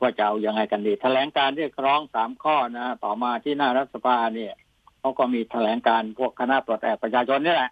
[0.00, 4.52] ว่าจะเอาอยัางไงกันดี แถลงการเรียกร้องสามข้อนะต่อมาที่หน้ารัฐสภาเนี่ย
[4.98, 7.70] เขาก็มีแถลงการพวกคณะปลดแอกประชาชนนี่แหละ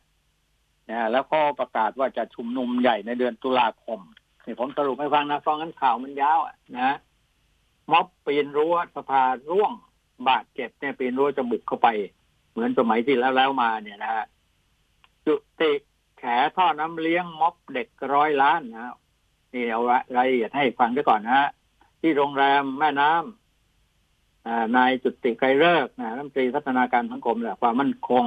[0.90, 4.00] นะแล้วก็ประกาศว่าจะชุมนุมใหญ่ในเดือนตุลาคม
[4.44, 6.38] นี่ผมสรุปให้ฟังนะฟังกันข่าวมันยาว
[6.78, 6.96] นะ
[7.92, 9.72] ม็อบปีนรั้วสภาร่วง
[10.28, 11.88] บาดเจ็บเนี่ยปีนรั้วจะบุกเข้าไป
[12.58, 14.24] เหมือนสมัยที่แล้วแล้วมาเนี่ยนะฮะ
[15.26, 15.72] จุติ
[16.18, 16.24] แข
[16.56, 18.94] ท่อน้ำเลี้ยงม็อบเด็กร้อยล้านนะ
[19.52, 19.80] นี่เอา
[20.16, 21.48] รายละเอียดให้ฟังด้วยก่อนนะฮะ
[22.00, 28.26] ที่โรงแรมแม่น้ำนายจุติไกรเลิกนะรัฐมนตรีพัฒนาการสังคมและความมั่นคง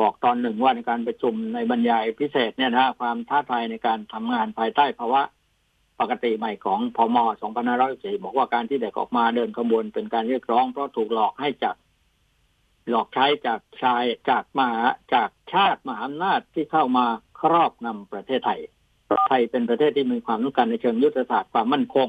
[0.00, 5.22] บอกตอนหนึ่งว่าในการประชุมในบรรยายพิเศษเนี่ยนะความท้าทายในการทำงานภายใต้ภาวะ
[6.00, 7.16] ปกติใหม่ของพม
[7.70, 11.76] 2514บอกว่าการที่เด็กออกมาเดินขบวนเป็นการเรียกร้องเพราะถูกหลอกให้จัด
[12.90, 14.82] หลอกใช้จากชายจากมหา
[15.14, 17.06] จากชาติมหาอำนาจที่เข้ามา
[17.40, 18.60] ครอบงำประเทศไทย
[19.28, 22.08] ไทยเป็นประเทศที่มีความต้องการในเชิงยุทธศาสตร์ความมั่นคง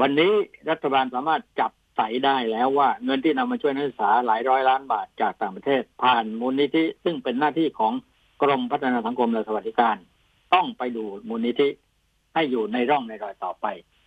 [0.00, 0.32] วันนี้
[0.70, 7.92] รัฐบาลสามารถจับใส่ได้แล้วว่าเงินที่นำมาช่วยนักศึกษาหลายร้อยล้านบาทจากต่างประเทศ ผ่านมูลนิธิซึ่งเป็นหน้าที่ของ
[8.42, 9.96] กรมพัฒนาสังคมและสวัสดิการ
[10.54, 11.68] ต้องไปดูมูลนิธิ
[12.34, 13.66] ให้อยู่ในร่องในรอยต่อไป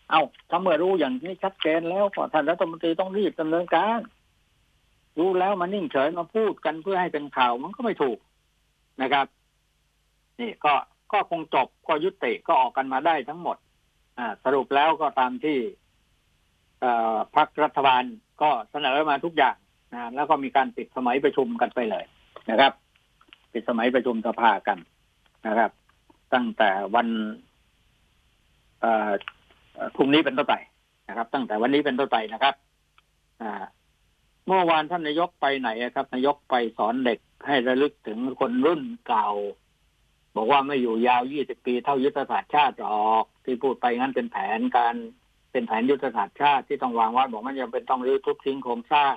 [0.09, 3.99] เอาถ้าเมื่อรู้อย่างนี้ชัดเจนแล้วท่านรัฐมนตรีต้องรีบดำเนินการ
[5.19, 8.17] รู้แล้วมานิ่งเฉยมาพูดกันเพื่อให้เป็นข่าวมันก็ไม่ถูก
[9.01, 9.25] นะครับ
[10.39, 10.73] นี่ก็
[11.11, 13.57] ก็คงจบก็ยุติก็ออกกันมาได้ทั้งหมด
[14.17, 15.57] อ่า สรุปแล้วก็ตามที่
[17.35, 18.03] พรรครัฐบาล
[18.41, 19.55] ก็เสนอมาทุกอย่าง
[19.93, 22.05] นะแล้วก็มีการปิดสมัยประชุมกันไปเลย
[22.49, 22.71] นะครับ
[23.53, 24.77] ปิดสมัยประชุมสภากัน
[25.47, 25.71] นะครับ
[26.33, 27.07] ตั้งแต่วัน
[29.95, 30.55] พรุ่งนี้เป็นต้นไป
[31.09, 32.53] นะครับ ตั้งแต่วันนี้เป็นต้นไปนะครับ
[34.47, 39.29] เมื่อวานท่านนายกไปไหนครับ นายกไปสอนเด็กให้ระลึกถึงคนรุ่นเก่า
[40.35, 44.95] บอกว่าไม่อยู่ยาวยี่สิบปีเท่ายุทธศาสตร์ชาติหรอก ที่พูดไปงั้นเป็นแผนการ
[45.51, 49.13] เป็นแผนยุทธศาสตร์ชาติที่ต้องวางไว้บอกมันยังเป็นต้องรื้อทุบทิ้งโครงสร้าง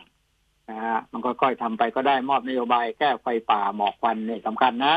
[0.71, 4.95] นะฮะมันก็ค่อยทำไปก็ได้มอบนโยบายแก้ไฟป่าหมอกควันเนี่ยสำคัญนะ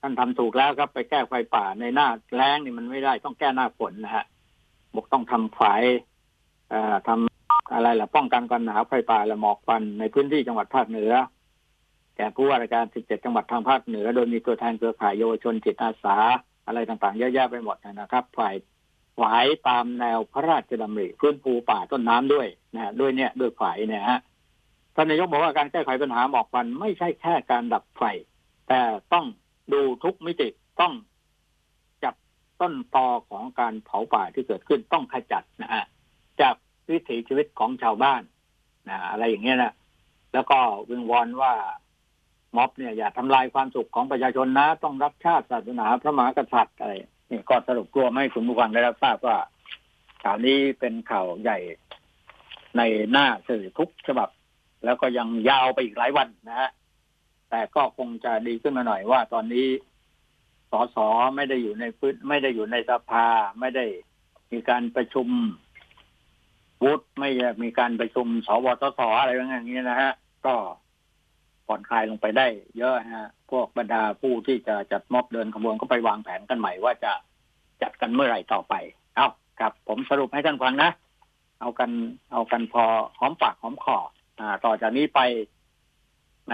[0.00, 4.24] ท่านทำถูกแล้วครับไปแก้ไฟป่าในหน้าแล้งนี่มันไม่ได้ต้องแก้หน้าฝนนะฮะ
[4.94, 5.82] บอกต้องทำฝาย
[6.72, 7.37] อ่าทำ
[7.72, 11.12] อะไรล่ะป้องกันกันหนาวไฟป่าและหมอกควันในพื้นที่จังหวัดภาคเหนือ
[12.16, 16.16] แก่ผู้ว่าราชการ 17 จังหวัดทางภาคเหนือ โดยมีตัวแทนเครือข่ายเยาวชนจิตอาสา
[16.66, 18.54] อะไรต่างๆเยอะแยะไปหมดนะครับ ฝ่าย
[19.18, 24.20] ฝายตามแนวพระราชดำริพื้นภูป่าต้นน้ำด้วยนะด้วยเนี่ยด้วยฝายเนี่ยฮะ
[24.94, 28.02] ท่านนายกบอกว่าการแก้ไขปัญหาหมอกควันไม่ใช่แค่การดับไฟ
[28.68, 28.80] แต่
[29.12, 29.26] ต้อง
[29.72, 30.48] ดูทุกมิติ
[30.80, 30.92] ต้อง
[32.04, 32.14] จับ
[32.60, 35.84] ต้นตอของการเผาป่าที่เกิดขึ้นต้องขจัดนะฮะ
[36.40, 36.54] จาก
[36.90, 38.22] วิถีชีวิตของชาวบ้าน
[38.88, 39.72] นะอะไรอย่างเงี้ยนะ
[40.32, 40.58] แล้วก็
[40.90, 41.54] วิงวอนว่า
[42.56, 46.92] ม็อบเนี่ยอย่าทำลายความสุขของประชาชนนะ ต้องรับชาติศาสนาพระมหากษัตริย์อะไร
[47.30, 49.38] นี่ก็สรุปรวมให้คุณผู้ฟังได้รับทราบว่า
[50.22, 51.58] ข่าวนี้เป็นข่าวใหญ่
[52.76, 54.28] ในหน้าสื่อทุกฉบับ
[54.84, 56.70] แล้วก็ยังยาวไปอีกหลายวันนะฮะ
[57.50, 59.66] แต่ก็คงจะดีขึ้นมาหน่อยว่า ตอนนี้
[60.70, 60.96] สส
[61.36, 63.26] ไม่ได้อยู่ในพื้นไม่ได้อยู่ในสภา
[63.60, 63.84] ไม่ได้
[64.52, 65.28] มีการประชุม
[66.84, 67.30] วุฒิไม่
[67.62, 70.12] มีการประชุมสวทศอะไรอย่างนี้ยนะฮะ
[70.46, 70.54] ก็
[71.66, 72.46] ผ่อนคลายลงไปได้
[72.78, 77.12] เยอะฮะ พวกบรรดาผู้ที่จะจัดม็อบเดินขบวนก็ไปวางแผนกันใหม่ว่าจะ
[77.82, 78.74] จัดกันเมื่อไหร่ต่อไป
[79.16, 79.28] เอา
[79.60, 80.90] ครับ ผมสรุปให้ท่านฟังนะ
[81.60, 81.90] เอากัน
[82.32, 82.84] เอากันพอ
[83.18, 83.98] หอมปากหอมคอ
[84.38, 85.20] อ่า ต่อจากนี้ไป
[86.46, 86.52] แหม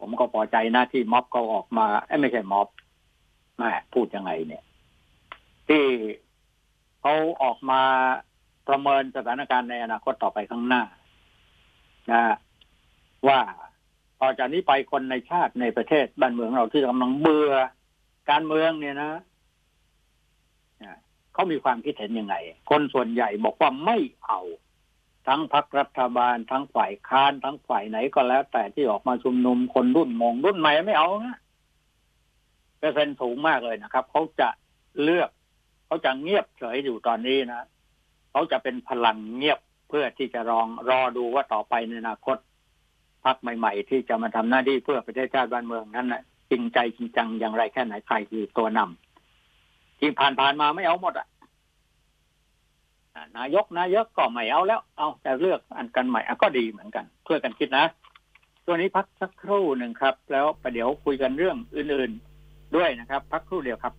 [0.00, 1.86] ผมก็พอใจนะที่ม็อบเขาออกมา
[2.20, 2.68] ไม่ใช่ม็อบ
[3.58, 3.62] แม
[3.94, 4.62] พูดยังไงเนี่ย
[5.68, 5.84] ที่
[7.00, 7.80] เขาออกมา
[8.68, 10.82] ประเมินสถานการณ์ในอนาคตต่อไปข้างหน้า
[12.12, 12.22] นะ
[13.28, 13.40] ว่า
[14.20, 17.52] ต่อจากนี้ไปคนในชาติในประเทศบ้านเมืองเราที่กำลังเบื่อ
[18.30, 19.12] การเมืองเนี่ยนะ
[21.32, 22.34] เขามีความคิดเห็นยังไง
[22.70, 24.40] คนส่วนใหญ่บอกว่าไม่เอา
[25.28, 31.38] ทั้งพรรครัฐบาล ทั้งฝ่ายค้านทั้งฝ่ายไหนก็แล้ว แต่ที่ออกมาชุมนุมคนรุ่นมองรุ่นใหม่ไม่เอานะ
[32.78, 34.48] เปอร์เซ็นต์สูงมากเลยนะครับเขาจะ
[35.02, 35.30] เลือก
[35.86, 37.62] เขาจะเงียบเฉยอยู่ตอนนี้นะ
[38.30, 42.36] เขาจะเป็นพลังเงียบเพื่อที่จะรองรอดูว่าต่อไปในอนาคต
[43.24, 51.28] พรรคใหม่ ๆ ที่จะมาทำหน้าที่เพื่อประเทศชาติบ้านเมืองนั้นนะจริงใจจริงจังอย่างไรแค่ไหนใครคือตัวนำที่ผ่านๆมาไม่เอาหมดอะ
[53.38, 57.84] นายกนายกก็ไม่เอาแล้ว เอาแต่เลือกอันกันใหม่ก็ดีเหมือนกันช่วยกันคิดนะ
[58.66, 63.92] ตัวนี้พักสักครู่หนึ่งครับ แล้วประเดี๋ยวคุยกันเรื่องอื่นๆด้วยนะครับ พักครู่เดียวครับ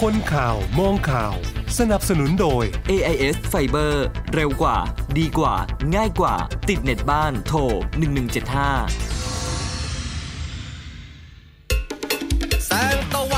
[0.00, 1.34] คนข่าวมองข่าว
[1.78, 3.92] สนับสนุนโดย AIS Fiber
[4.34, 4.76] เร็วกว่า
[5.18, 5.54] ดีกว่า
[5.94, 6.34] ง่ายกว่า
[6.68, 9.12] ติดเน็ตบ้าน โทร 1175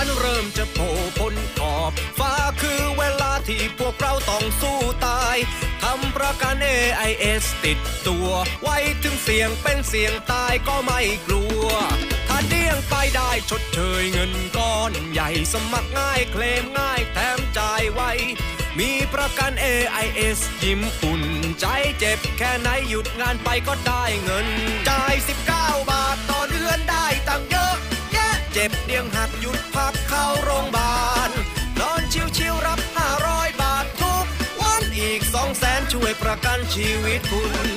[0.07, 5.37] นเริ่มจะโผล่พ้นขอบฟ้าคือเวลาที่พวกเราต้องสู้ตาย
[5.83, 8.29] ทำประกัน AIS ติดตัว
[8.63, 11.67] ไว้ถึงเสียงเป็นเสียงตายก็ไม่กลัว
[12.24, 18.01] ถ้า เดี้ยงไปได้ชดเชยเงินก้อนใหญ่สมัครง่ายเคลมง่ายแถมจ่ายไว
[18.79, 21.23] มีประกัน AIS ยิ้มอุ่น
[21.61, 21.67] ใจ
[21.99, 24.47] เจ็บแค่ไหนหยุดงานไปก็ได้เงิน
[24.89, 25.15] จ่าย
[25.53, 27.77] 19 บาทต่อเดือนได้ตังเยอะ
[28.13, 31.14] แยะเจ็บเดียงหักหยุดพักเข้าโรงพยาบาล
[35.95, 37.69] ช่วยประกันชีวิตคุณ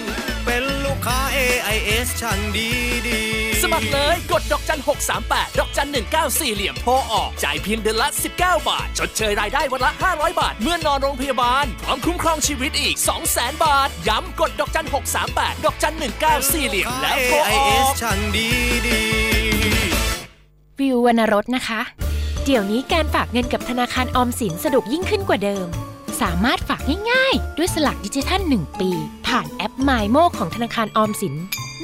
[0.46, 2.70] เป็นลูกค้า AIS ช่างดี
[3.08, 4.82] ดีๆสมัครเลยกดดอกจัน
[5.20, 5.90] 638 ดอกจัน
[6.22, 12.96] 194 เหลี่ยมโทรออก จ่ายเพียงเดือนละ 19 บาท ชดเชยรายได้วันละ 500 บาท เมื่อนอนโรงพยาบาล พร้อมคุ้มครองชีวิตอีก
[13.30, 14.88] 200,000 บาท ย้ำกดดอกจัน
[15.26, 15.96] 638 ดอกจัน
[16.32, 18.50] 194 เหลี่ยมแล้วโทรออก AIS ช่างดี
[18.88, 19.00] ดี
[20.80, 21.82] วิววรรณรสนะคะ
[22.46, 25.70] เดี๋ยวนี้การฝากเงินกับธนาคารออมสินสะดวกยิ่งขึ้นกว่าเดิม
[26.22, 28.92] สามารถฝากง่ายๆ ด้วยสลักดิจิทัล 1 ปี
[29.28, 31.36] ผ่านแอป m ม m o ของธนาคารออมสิน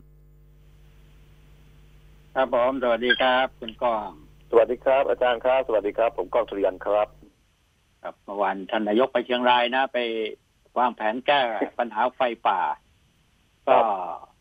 [2.35, 4.09] ครับผมสวัสดีครับ คุณก้อง
[4.49, 7.07] สวัสดีครับ อาจารย์ครับ สวัสดีครับ ผมก้องสุริยันครับ
[8.01, 9.97] ครับเมื่อวานท่านนายกไปเชียงรายนะไป
[10.77, 11.41] วางแผนแก้
[11.79, 12.59] ปัญหาไฟป่า
[13.67, 13.75] ก็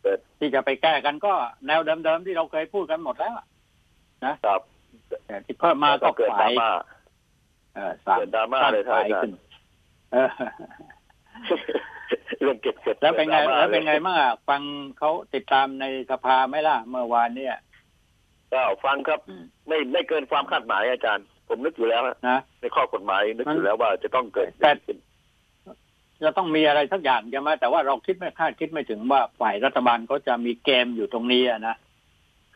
[0.01, 1.33] เปิดที่จะไปแก้กันก็
[1.67, 3.47] แนวเดิมๆที่เราเคยพูดกันหมดแล้วอะ
[4.45, 4.61] ครับ
[5.27, 6.71] แต่ที่เพิ่มมาก็เกิดฝ่าดรายม่า
[7.75, 9.33] เออสร้างเกิดดราม่าสร้างเลยท่านฝ่ายอาจารย์ขึ้น
[10.13, 10.29] เออ
[12.41, 14.63] เรื่องเก็บเก็บแล้วเป็นไงกิดดราม่าแล้วเป็นไงลยบ้างอะฟัง
[14.99, 17.57] เขาติดตามในสภาไหมล่ะ เมื่อวานเนี่ย
[18.53, 24.71] ก็ฟังครับอืมไม่ไม่เกินความคาดหมายอาจารย์ ผมนึกอยู่แล้วฮะนะในข้อกฎหมายนึกมันอยู่แล้วว่าจะต้องเกิดแต่
[26.25, 31.77] จะต้องมีอะไรสักอย่างใช่ไหมแต่ว่าเราคิดไม่คาดคิดไม่ถึงว่าฝ่ายรัฐบาลเขาจะมีเกมอยู่ตรงนี้อะนะ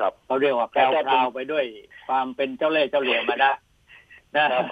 [0.00, 1.64] ครับเขาเรียกว่าแปลวแต่พราวไปด้วย
[2.08, 3.52] ความเป็นเจ้าเล่ห์เจ้าเหลี่ยมมาได้
[4.36, 4.64] นะครับ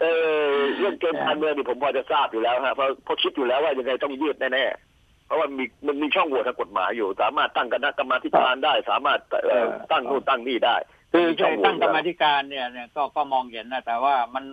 [0.00, 0.06] เอ
[0.46, 10.76] อเรื่องเกมการเมืองนี่ผมพอจะทราบอยู่แล้วฮะเพราะเพราะคิดอยู่แล้วว่ายังไงต้องยืดแน่ๆเพราะว่ามีมันมีช่องโหว่ทางกฎหมายอยู่ สามารถตั้งคณะกรรมาธิการได้ สามารถเอ่อตั้งนู่นตั้งนี่ได้
[11.12, 14.44] คือมีช่องโหว่ตั้งกรรมาธิการเนี่ยเนี่ยก็ก็มองเห็นนะแต่ว่ามัน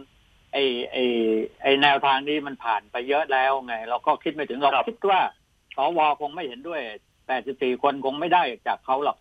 [0.53, 0.57] ไอ
[0.91, 0.97] ไอ
[1.61, 5.21] ไอแนวทางนี้มันผ่านไปเยอะแล้วไง เราก็คิดไม่ถึงเราคิดว่า
[5.75, 6.81] สวคงไม่เห็นด้วย
[7.27, 9.17] แปดสิบสี่คนคงไม่ได้จากเขาหรอก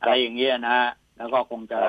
[0.00, 1.80] อะไรอย่างเงี้ยนะฮะแล้วก็คงจะ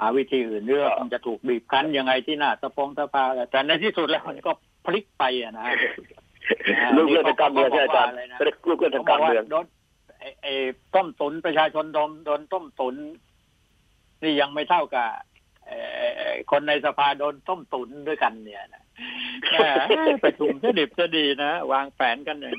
[0.00, 4.52] หาวิธีอื่นเรื่องคงจะถูกบีบคั้นยังไงที่หน้าสะพงสภาแต่ในที่สุดแล้วมันก็
[4.84, 5.74] พลิกไปอะนะฮะ
[6.96, 8.38] ลูกเรื่องทางการเมืองใช่ไหมอาจารย์เขาบอกว่าอะไรนะ
[8.68, 9.66] ลูกเรื่องทางการเมืองโดน
[10.18, 10.52] ไอ้ไอ้
[10.94, 12.94] ต้มตุนประชาชนโดนโดนต้มตุน
[14.22, 15.35] นี่ยังไม่เท่ากับเอ่อ
[16.50, 18.82] คนในสภาโดนต้มตุนด้วยกันเนี่ยนะ
[19.50, 19.62] แหม
[20.24, 22.54] ประชุมสดิบสดีนะ วางแผนกันเนี่ย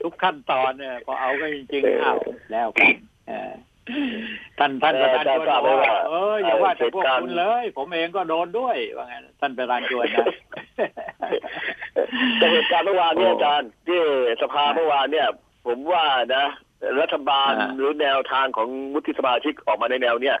[0.00, 2.18] ทุกขั้นตอนเนี่ยพอเอาก็จริงๆอ้าว
[2.52, 2.94] แล้วกัน
[3.28, 3.52] เออ
[4.58, 10.26] ท่านท่านประธานชวนบอกว่าเอออย่าว่าแต่พวกคุณเลย ผมเองก็โดนด้วยว่าไงท่านประธานชวนนะ
[12.38, 14.00] แต่เหตุการณ์เมื่อวานเนี่ยอาจารย์ที่
[14.42, 15.28] สภาเมื่อวานเนี่ย
[15.66, 16.04] ผมว่า
[16.36, 16.46] นะ
[17.00, 20.40] รัฐบาลอ่าหรือแนวทางของวุฒิสมาชิกออกมาในแนวเนี่ยอ่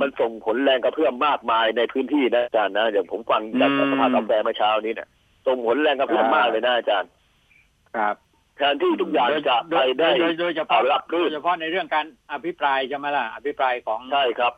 [0.00, 5.08] มันส่งผลแรงกระเพื่อมมากมายในพื้นที่นะอาจารย์นะอย่างผมฟังจากอืมสภากาแฟเมื่อเช้านี้เนี่ย
[5.46, 7.10] ส่งผลแรงกระเพื่อมมากเลยนะอาจารย์
[7.96, 8.16] ครับ
[8.56, 14.52] แทนที่ทุกอย่างจะโดไปยโดได้ยโดยโดยเฉพาะรับโดรื่ยนเฉพาะในเรื่องการอภิปรายใช่ไหมล่ะอภิปรายของใช่ครับ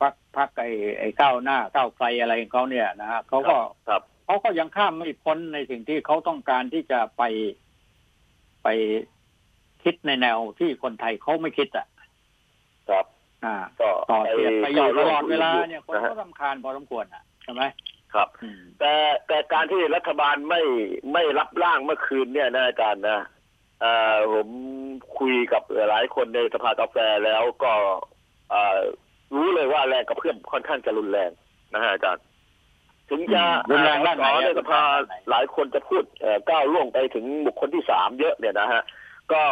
[0.00, 3.56] พักพักไอ้ไอ้ก้าวหน้าก้าวไกลอะไรของเขาเนี่ยนะฮะเขาก็
[3.88, 7.22] ครับเขาก็ยังข้ามไม่พ้นในสิ่งที่เขาต้องการที่จะไป
[8.64, 8.68] ไป
[9.82, 11.93] คิดในแนวที่คนไทยเขาไม่คิดอะครับอ่าก็
[14.14, 17.62] ต่อเสียดประโยชน์ตลอดเวลาไปเนี่ยคนนะฮะก็รำคาญพอสมควรอะใช่ไหม
[18.14, 18.92] ครับอืมแต่
[19.26, 20.62] แต่การที่รัฐบาลไม่
[21.12, 23.18] ไม่รับร่างเมื่อคืนเนี่ยนะอาจารย์นะ
[23.80, 24.48] เอ่อผม
[25.18, 27.72] คุยกับหลายคนในสภากาแฟแล้วก็
[28.50, 28.80] เอ่อ
[29.34, 31.30] รู้เลยว่าแรงกระเพื่อมค่อนข้างจะรุนแรง
[31.74, 32.24] นะฮะอาจารย์
[33.10, 38.82] ถึงจะรุนแรงด้านไหนสออะในสภารุนแรงด้านไหนหลายคนจะพูดเอ่อก้าวล่วงไปถึงบุคคลที่สามเยอะเนี่ยนะฮะ
[39.32, 39.42] ก็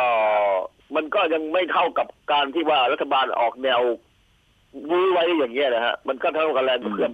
[0.95, 3.81] มันก็ยังไม่เท่ากับการที่ว่ารัฐบาลออกแนว
[4.91, 7.13] วู้ไว้อย่างเงี้ยนะฮะมันก็เท่ากับแรงกระเพื่อม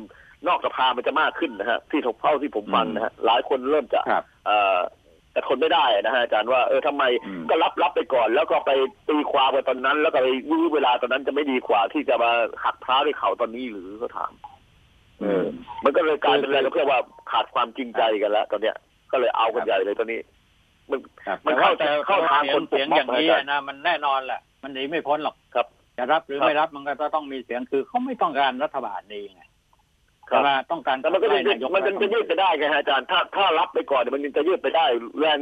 [0.49, 4.79] นอกสภามันจะมากขึ้นนะฮะที่ถกเท่าที่ผมฟังนะฮะหลายคนเริ่มจะครับเอ่อ
[5.33, 8.71] แต่ทนไม่ได้นะฮะอาจารย์ว่าเออทำไมอืมก็รับรับไปก่อน แล้วก็ไป
[9.09, 12.31] ตีความกันตอนนั้น แล้วก็ไปยื้อเวลาตอนนั้นจะไม่ดีกว่า ที่จะมา
[12.65, 14.33] หักเท้าด้วยเข่าตอนนี้หรือก็ถาม
[15.21, 15.45] เออ
[15.85, 16.99] มันก็เลยกลายเป็นอะไรก็เพื่อว่า
[17.31, 18.77] ขาดความจริงใจกันแล้วตอนเนี้ย
[19.13, 20.21] ก็เลยเอากันใหญ่เลยตอนนี้
[20.91, 25.67] มันครับมันแต่ว่าเข้าแต่เข้าทางเสียคงนปลุกเสียงม็ออบย่างนี้อาจารย์นะมันแน่นอนแหละมันหนีไม่พ้นหรอกครับ
[25.99, 29.43] จะรับหรือครับไม่รับมันก็ต้องมีเสียงคือเขาไม่ต้องการรัฐบาลดีไง
[30.31, 34.87] ครัแต่บว่าต้องการแต่มันก็จะขับไล่นายกมันจะจะยืดไปได้ไงฮะอาจารย์ถ้าถ้ารับไปก่อนเนี่ยมันจะยืดไปได้
[35.21, 35.39] แรง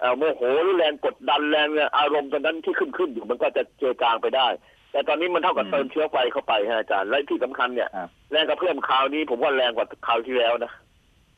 [0.00, 4.48] เอ่อโมโหหรือแรงกดดันแรงอารมณ์ตอนนั้นที่ขึ้นขึ้นอยู่มันก็จะเจือจางไปได้
[4.92, 10.72] แต่ตอนนี้มันเท่ากับเติมเชื้อไฟเข้าไปฮะอาจารย์และที่สำคัญเนี่ยครับแรงกระเพื่อมคราวนี้ผมว่าแรงกว่าคราวที่แล้วนะ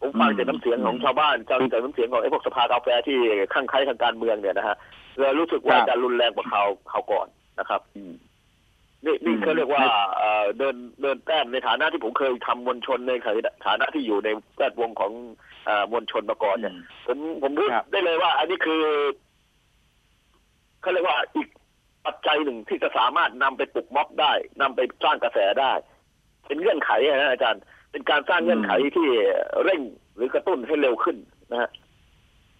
[0.01, 3.19] ผมฟังจากน้ำเสียงของชาวบ้านจากจากน้ำเสียงของไอ้พวกสภากาแฟที่
[3.55, 4.77] ข้างใครทางการเมืองเนี่ยนะฮะ
[5.19, 7.27] เลยรู้สึกว่าจะรุนแรงกว่าคราวคราวก่อน
[7.59, 8.13] นะครับอืม
[9.05, 9.85] นี่นี่อืมเขาเรียกว่า
[10.19, 13.13] เอ่อเดินเดินแต้มในฐานะที่ผมเคยทำมวลชนใน
[13.67, 15.13] ฐานะที่อยู่ในแวดวงของ
[15.67, 16.75] เอ่อมวลชนมาก่อนเนี่ย
[17.07, 18.83] ผมผมพูดครับได้เลยว่า อันนี้คือ
[20.81, 21.49] เขาเรียกว่าอีก
[22.07, 25.73] ปัจจัยหนึ่งที่จะสามารถนำไปปลุกม็อบได้นำไปสร้างกระแสได้
[26.47, 29.09] เป็นเงื่อนไขนะอาจารย์ เป็นการสร้างเงื่อนไขที่
[29.65, 29.81] เร่ง
[30.17, 31.17] หรือกระตุ้นให้เร็วขึ้น
[31.53, 31.71] นะฮะ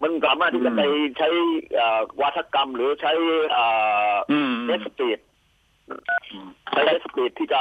[0.03, 0.83] มันสามารถที่จะไป
[1.19, 1.29] ใช้
[1.75, 3.13] เอ่อวาทกรรมหรือใช้
[3.53, 3.65] เอ่
[4.13, 5.19] ออืมเนสปีด
[6.71, 7.61] ใช้เนสปีดที่จะ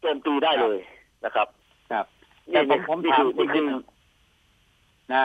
[0.00, 0.78] โจมตีได้เลย
[1.24, 1.48] นะครับ
[1.92, 2.06] ครับ
[2.50, 3.82] แต่นี่ผมผมนี่ถามคือคุณนี่นิคืดอนึง
[5.12, 5.24] นะ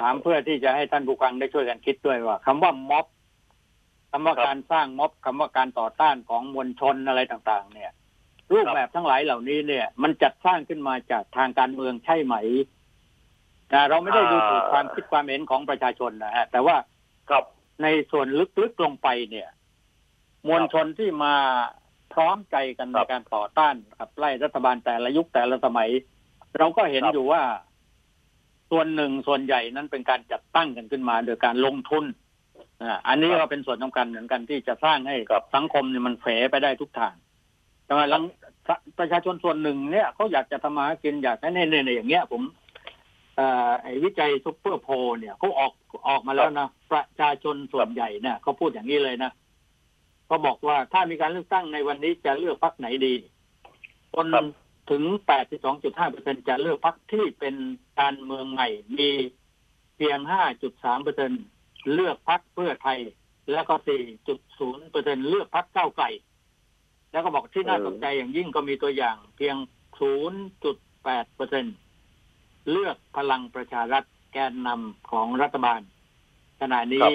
[0.00, 3.06] ถามเพื่อที่จะให้ท่านผู้ฟังได้ช่วยกันคิดด้วยว่าคำว่าม็อบ
[4.10, 7.92] คำว่าการสร้างม็อบคำว่าการต่อต้านของมวลชนอะไรต่างๆ เนี่ย
[8.52, 12.34] รูปแบบทั้งหลายเหล่านี้เนี่ย มันจัดสร้างขึ้นมาจากทางการเมืองใช่ไหม
[13.72, 16.76] นะเราไม่ได้ดูถูกความคิดความเห็นของประชาชนนะฮะแต่ว่า
[17.30, 17.44] ครับ
[17.82, 18.26] ในส่วน
[18.60, 19.48] ลึกๆลงไปเนี่ย
[20.48, 21.34] มวลชนที่มา
[22.12, 25.90] พร้อมใจกันในการต่อต้านขับไล่รัฐบาลแต่ละยุคแต่ละสมัย
[26.58, 27.42] เราก็เห็นครับอยู่ว่า
[28.70, 32.04] ส่วนหนึ่งส่วนใหญ่นั้นเป็นการจัดตั้งกันขึ้นมาโดยการลงทุน
[32.82, 35.16] อ่าอันนี้ก็เป็นส่วนสำคัญเหมือนกันที่จะสร้างให้
[35.54, 37.14] สังคมเนี่ยมันเฟไปได้ทุกทาง
[37.84, 38.22] แต่ว่าหลัง
[38.98, 42.42] ประชาชนส่วนหนึ่งเนี่ยเขาอยากจะทำมาหากินอยากให้เนี่ยเนี่ยอย่างเงี้ยผม
[43.36, 45.72] เอ่อไอ้วิจัยซุปเปอร์โพลเนี่ยเขาออก
[46.08, 49.30] ออกมาแล้วนะประชาชนส่วนใหญ่เนี่ยเขาพูดอย่างนี้เลยนะ
[50.26, 53.14] เขาบอกว่าถ้ามีการเลือกตั้งในวันนี้จะเลือกพรรคไหนดี
[54.14, 54.44] คนครับ
[54.90, 55.02] ถึง
[55.58, 57.54] 82.5เปอร์เซ็นจะเลือกพรรคที่เป็น
[58.00, 58.68] การเมืองใหม่
[58.98, 59.10] มี
[59.96, 60.18] เพียง
[60.62, 61.32] 5.3เปอร์เซ็น
[61.92, 62.98] เลือกพรรคเพื่อไทย
[63.52, 63.74] แล้วก็
[64.32, 66.06] 4.0เปอร์เซ็นเลือกพรรคก้าวไกล
[67.12, 69.56] แล้วก็บอกที่น่าสนใจอย่างยิ่งก็มีตัวอย่างเพียง
[70.46, 71.66] 0.8เปอร์เซ็น
[72.70, 75.80] เลือกพลังประชารัฐแกนนำของรัฐบาล
[76.60, 77.08] ขณะนี้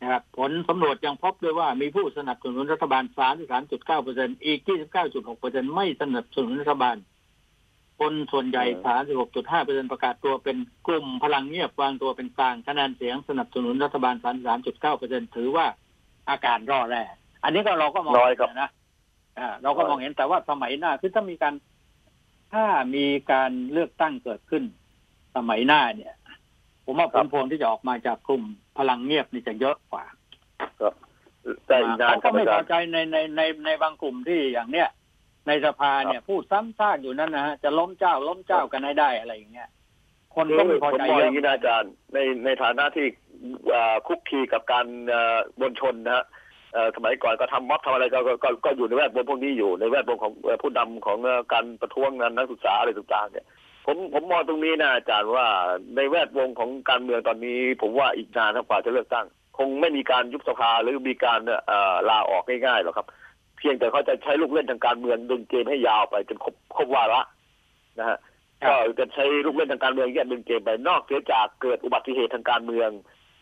[0.00, 3.04] นะครับผลสำรวจยังพบด้วยว่ามีผู้สนับสนุนรัฐบาล
[3.50, 4.60] 33.9เปอร์เซ็นอีก
[5.00, 6.96] 29.6เปอร์เซ็นไม่สนับสนุนรัฐบาล
[8.00, 8.64] คนส่วนใหญ่
[9.14, 14.14] 36.5เปอร์เซ็นประกาศตัวเป็นกลุ่มพลังเงียบวางตัวเป็นกลางคะแนนเสียงสนับสนุนรัฐบาล
[14.54, 15.66] 33.9เปอร์เซ็นถือว่า
[16.30, 17.02] อาการร่อแร่
[17.44, 18.70] อันนี้ก็เราก็มองน้อยครับเห็นนะ
[19.38, 21.54] อ่าเราก็มองเห็นแต่ว่าสมัยหน้าคือถ้ามีการ
[22.52, 24.64] ถ้ามีการเลือกตั้งเกิดขึ้น
[25.36, 26.14] สมัยหน้าเนี่ย
[26.84, 28.42] ผมว่าผลพวงที่จะออกมาจากกลุ่ม
[28.78, 30.04] พลังเงียบนี่จะเยอะกว่า
[30.80, 30.94] ครับ
[31.66, 34.88] แต่อีกนานเขาครัก็บไม่อาพจาอรย์ใจในในในในบางกลุ่มที่อย่างเนี้ย
[35.46, 39.68] ในสภาเนี่ยพูดซ้ำซากอยู่นั่นนะฮะจะล้มเจ้าล้มเจ้ากันให้ได้อะไรอย่างเงี้ย
[40.34, 43.06] คนก็ไม่พอผมใจมองเยออะย่างนี้นะอาจารย์ในในฐานะที่
[43.70, 46.24] เอ่อคุกคีกับการเอ่อมวลชนนะฮะ
[46.72, 53.46] เอ่อสมัยก่อนก็ทำม็อบทำอะไรก็ก็ก็ก็อยู่ในแวดวงพวกนี้อยู่ในแวดวงของเอ่อผู้นำของเอ่อการประท้วงนั้นนักศึกษาอะไรต่างๆเนี่ย
[53.86, 55.46] ผมผมมองตรงนี้นะอาจารย์ว่า
[55.96, 59.26] ในแวดวงของการเมืองตอนนี้ ผมว่าอีกนานนะกว่าจะเลือกตั้ง
[59.58, 63.06] คงไม่มีการยุบสภาหรือมีการเอ่อลาออกง่ายๆหรอกครับ
[63.58, 67.20] เพียงแต่เขาจะใช้ลูกเล่นทางการเมืองดึงเกมให้ยาวไปจนครบครบวาระ
[67.98, 68.18] นะฮะ
[68.64, 72.90] ก็จะใช้ลูกเล่นทางการเมืองแยกดึงเกมไปนอกเสียจากเกิดอุบัติเหตุทางการเมือง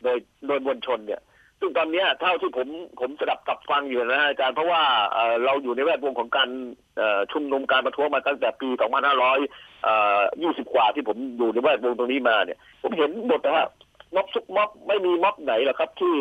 [0.03, 0.17] โดย
[0.47, 1.21] โดยมวลชนเนี่ย
[1.65, 2.69] ซึ่งตอนเนี้ยเท่าที่ผม
[3.01, 6.49] ผมสดับตับฟังอยู่นะอาจารย์เพราะว่าเอ่อเราอยู่ในแวดวงของการ
[6.97, 13.69] เอ่อชุมนุมการประท้วงมาตั้งแต่ปี 2520 กว่าที่ผมอยู่ในแวดวงตรงนี้มาเนี่ย ผมเห็นหมดนะฮะ
[14.15, 16.15] ม็อบซุกม็อบไม่มีม็อบไหนหรอกครับที่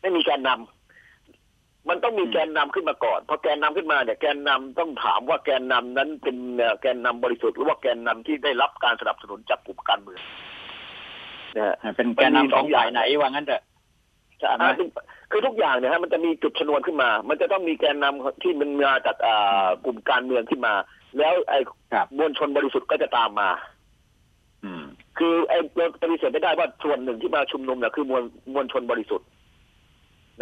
[0.00, 10.20] ไม่มีแกนนำมันต้องมีแกนนำขึ้นมาก่อนพอแกนนำขึ้นมาเนี่ยแกนนำต้องถามว่าแกนนำนั้นเป็นเอ่อแกนนำบริสุทธิ์หรือว่าแกนนำที่ได้รับการสนับสนุนจากกลุ่มการเมือง
[11.56, 13.62] นะฮะเป็นแกนนำของฝ่ายไหนว่างั้นเถอะ
[14.42, 14.88] ใช่อ่าคือ
[15.30, 20.74] คือทุกอย่างเนี่ยฮะมันจะมีจุดชนวนขึ้นมา มันจะต้องมีแกนนำที่มันมาจากอ่ากลุ่มการเมืองขึ้นมา
[21.18, 21.58] แล้วไอ้
[21.92, 23.50] ครับมวลชนบริสุทธิ์ก็จะตามมา
[24.64, 24.84] อืม
[25.18, 28.22] คือไอ้เราปฏิเสธไม่ได้ว่าส่วนหนึ่งที่มาชุมนุมเนี่ยคือมวล
[28.54, 29.26] มวลชนบริสุทธิ์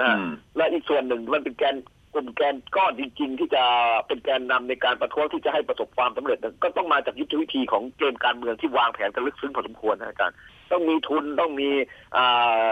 [0.00, 1.76] นะฮะอืมและอีกส่วนหนึ่งมันเป็นแกน
[2.14, 3.62] กลุ่มแกนก้อนจริง ๆ ที่จะ
[4.06, 10.36] เป็นแกนนำในการประท้วงที่จะให้ประสบความสำเร็จเนี่ยก็ต้องมาจากยุทธวิธีของเกมการเมืองที่วางแผนกันลึกซึ้งพอสมควรนะอาจารย์
[10.72, 11.68] ต้องมีทุนต้องมี
[12.16, 12.24] อ่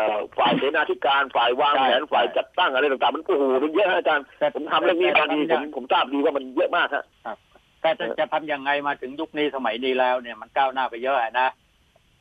[0.07, 7.05] าฝ่ายเสนาธิการฝ่ายวางแผนใช่ฝ่ายจัดตั้งอะไรต่างๆมันโอ้โหมันเยอะฮะอาจารย์แต่ผมทำเรื่องนี้มาดีแต่ผมผมทราบดีว่ามันเยอะมากฮะ
[7.81, 11.49] แต่จะจะทำยังไงมาถึงยุคนี้สมัยนี้แล้วเนี่ยมันก้าวหน้าไปเยอะอะนะ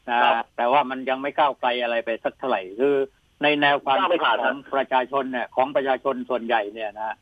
[0.09, 2.95] นะครับแต่ว่ามันยังไม่ก้าวไกลอะไรไปสักเท่าไหร่คือ
[3.43, 7.15] ในแนวความก้าวไม่คิดผ่านของประชาชนเนี่ยของประชาชนส่วนใหญ่เนี่ยนะ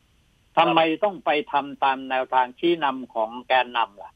[0.57, 4.11] ทำไมต้องไปทำตามแนวทางชี้นำของแกนนำล่ะ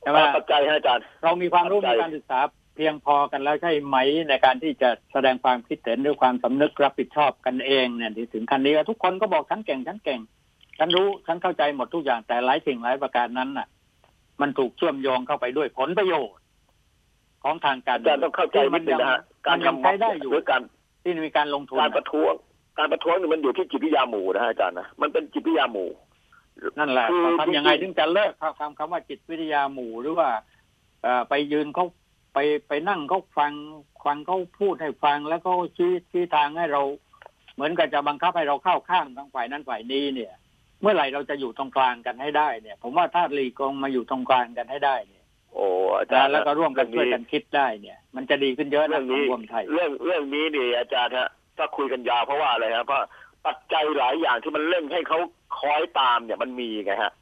[0.00, 2.40] ใช่ไหมปัจจัยให้อาจารย์เรามีความรู้เข้ามีใจการศึกษา
[2.74, 3.96] เพียงพอกันแล้วใช่ไหม
[4.28, 10.20] ในการที่จะแสดงความคิดเห็นด้วยความสำนึกรับผิดชอบกันเองเนี่ยที่ถึงขั้นนี้ทุกคนก็บอกฉันเก่งฉันเก่ง
[10.78, 13.68] ฉันรู้ฉันเข้าใจหมดทุกอย่างแต่หลายสิ่งหลายประการนั้นน่ะ
[14.40, 16.36] มันถูกเชื่อมโยงเข้าไปด้วยผลประโยชน์
[17.44, 20.62] ของทางการอาจารย์ต้องเข้าใจที่นิมัดนึยังงนะฮะมันยังใช้ได้อยู่หรือการ
[21.02, 22.32] ที่มีการลงทุนการประท้วง
[22.78, 25.90] การประท้วงนี่มันอยู่ที่จิตวิทยาหมู่นะฮะอาจารย์นะมันเป็นจิตวิทยาหมู่
[26.78, 30.28] นั่นแหละคือทำยังไงจริถึงงๆจะเลิกคำคำว่าจิตวิทยาหมู่หรือว่า
[31.02, 31.86] เอ่อไปยืนเขา
[32.32, 33.52] ไปไปนั่งเขาฟัง
[34.04, 36.82] ฟังเขาพูดให้ฟังแล้วก็ชี้ชี้ทางให้เรา
[37.54, 40.32] เหมือนกับจะบังคับให้เราเข้าข้างทั้งฝ่ายนั้นฝ่ายนี้เนี่ย
[40.80, 45.24] เมื่อไหร่เราจะอยู่ตรงกลางกันให้ได้เนี่ย ผมว่าถ้าหลีกองมาอยู่ตรงกลางกันให้ได้เนี่ย
[45.54, 45.66] โอ้
[45.98, 51.28] อาจารย์แล้วก็ร่วมกันช่วยเรื่กัอนงคิดได้เนี่ย มันจะดีขึ้นเยอะเรื่นะองสันี้งคมไทยเรื่องเรื่องนี้นี่อาจารย์ฮะ
[51.58, 53.00] ถ้าคุยกันยาวเพราะว่าอะไรฮะเพราะ
[53.46, 55.18] ปัจจัยหลายอย่างที่มันเร่งให้เขา
[55.58, 57.12] คอยตามเนี่ยมันมีไงฮะ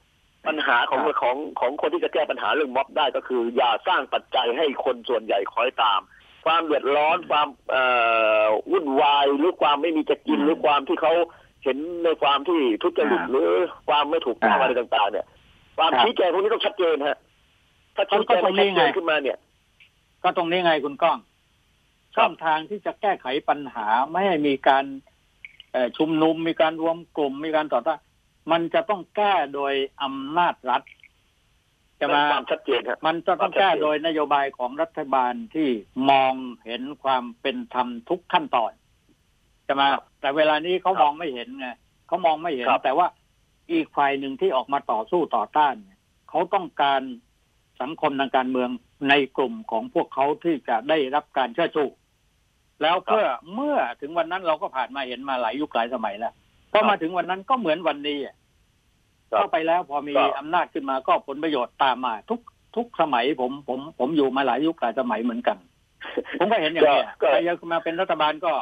[0.49, 6.01] ปัญหาของครับของของคนที่จะแก้ปัญหาเรื่องม็อบได้ก็คือ อย่าสร้างปัจจัยให้คนส่วนใหญ่คอยตาม
[6.46, 7.84] ความเดือดร้อนความเอ่
[8.44, 11.12] อวุ่นวายหรือความไม่มีจะกินอืมหรือความที่เขา
[11.64, 13.51] เห็นในความที่ทุจริตอ่าหรือ
[13.88, 15.26] ความไม่ถูกต้องอ่าอะไรต่างๆ เนี่ย
[15.78, 17.18] ความครับชี้แจงพวกนี้ต้องชัดเจนฮะ
[17.96, 19.38] ถ้าชี้แจงก็ตรไม่งนี้ชัดเจนไงขึ้นมาเนี่ย
[20.22, 21.18] ก็ตรงนี้ไงคุณก้อง
[22.16, 24.84] ช่องทางที่จะแก้ไขปัญหาไม่ให้มีการ
[25.72, 27.99] เอ่อชุมนุมมีการรวมกลุ่มมีการต่อต้าน
[28.51, 30.82] มันจะต้องแก้โดยอำนาจรัฐ
[32.01, 35.68] จะมาความชัดเจนฮะมันจะต้องแก้โดยนโยบายของรัฐบาลที่
[36.11, 36.32] มอง
[36.64, 38.72] เห็นความเป็นธรรมทุกขั้นตอน
[39.66, 41.68] จะมาครับแต่เวลานี้เขาครับมองไม่เห็นไง
[42.07, 43.07] เขามองไม่เห็นครับแต่ว่า
[43.72, 45.99] อีกฝ่ายหนึ่งที่ออกมาต่อสู้ต่อต้านเนี่ย
[46.30, 47.03] เขาต้องการ
[47.80, 48.70] สังคมทางการเมือง
[49.09, 51.84] ในกลุ่มของพวกเขาที่จะได้รับการเชื่อชู
[52.82, 56.32] แล้วเพื่อเมื่อถึงวันนั้นเราก็ผ่านมาเห็นมาหลายยุคหลายสมัยแล้ว
[56.72, 58.38] พอมาถึงวันนั้นก็เหมือนวันนี้อะครับ
[59.31, 62.41] เข้าไปแล้วพอมีก็อำนาจขึ้นมาก็ผลประโยชน์ตามมา ทุก
[62.76, 65.57] ทุกสมัยผมผมผมอยู่มาหลายยุคหลายสมัยเหมือนกัน
[66.39, 68.53] ผมก็เห็นอย่างนี้ยก็ใครจะมาเป็นรัฐบาลก็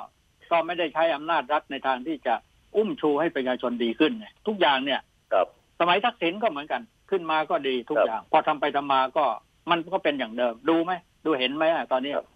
[0.51, 2.35] ก็ไม่ได้ใช้อำนาจรัฐในทางที่จะ
[2.77, 5.01] อุ้มชูให้ประชาชนดีขึ้นไงทุกอย่างเนี่ย
[5.33, 5.47] ครับ
[5.81, 9.25] สมัยทักษิณก็เหมือนกันขึ้นมาก็ดีทุกครับอย่าง พอทำไปทำมาก็
[9.71, 10.93] มันก็เป็นอย่างเดิมดูไหม
[11.25, 12.27] ดูเห็นไหมอะตอนนี้ครับ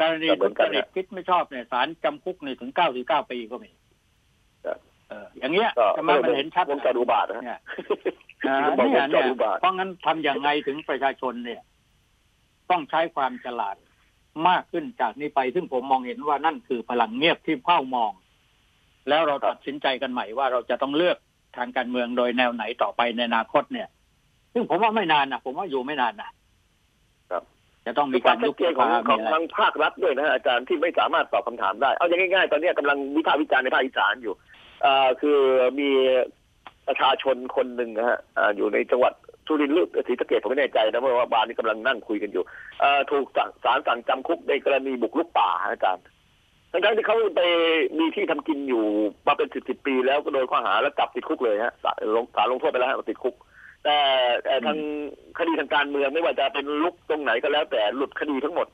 [0.00, 3.77] กรณีก็เหมืทุอนจกันริตนะคิดไม่ชอบเนี่ยศาลจำคุกนี่ถึงเก้าสิบเก้าปีก็มีครับ
[5.08, 7.60] เอออย่างเงี้ยก็จะมามันเห็นชัดวงจรอุบาทนะฮะเนี่ย
[8.48, 11.60] อ่าบอกเนี่ยวงจเนี่รยอุบาทเพราะงั้นทำอย่างไงถึงประชาชนเนี่ย
[12.70, 13.76] ต้องใช้ความฉลาด
[14.48, 18.12] มากขึ้นจากนี้ไป ซึ่งผมมองเห็นว่านั่นคือพลังเงียบที่เฝ้ามอง
[19.08, 21.16] แล้วเราตัดสินใจกันใหม่ว่าเราจะต้องเลือก
[21.56, 23.88] ทางการเมืองโดยแนวไหนต่อไปในอนาคตเนี่ย
[24.52, 26.30] ซึ่งผมว่าไม่นานนะผมว่าอยู่ไม่นานนะ
[27.30, 27.42] ครับ
[27.86, 35.38] จะต้องมีมีคกาวารมชัยุดบเจสนของภาขอมีงอะไรทางภาครัฐด้วยนะฮะอาจารย์ที่ไม่สามารถตอบคำถามได้ เอาอย่างง่ายๆ ตอนนี้กำลังวิพากษ์วิจารณ์ในภาคอีสานอยู่เอ่อคือ
[35.80, 35.90] มี
[36.88, 39.12] ประชาชนคนหนึ่งนะฮะอ่าอยู่ในจังหวัด
[39.46, 42.42] สุรินทร์หรือศรีสะเกษผมไม่แน่ใจนะเพราะว่าบ้านนี้กำลังนั่งคุยกันอยู่
[42.80, 46.04] เอ่อถูกสั่งศาลสั่งจำคุกในกรณีบุกรุกป่าฮะอาจารย์
[46.72, 47.42] ทั้งๆที่เขาไป
[47.98, 48.84] มีที่ทำกินอยู่
[49.26, 53.34] มาเป็นสิบสิบปีแล้วก็โดนข้อหาแล้วจับติดคุกเลยฮะศาลลงศาลลงโทษไปแล้วฮะติดคุก
[53.84, 53.96] แต่
[54.44, 54.78] แต่ทาง
[55.38, 58.66] คดีทางการเมืองไม่ว่าจะเป็นลุกตรงไหนก็แล้ว แต่หลุดคดีทั้งหมด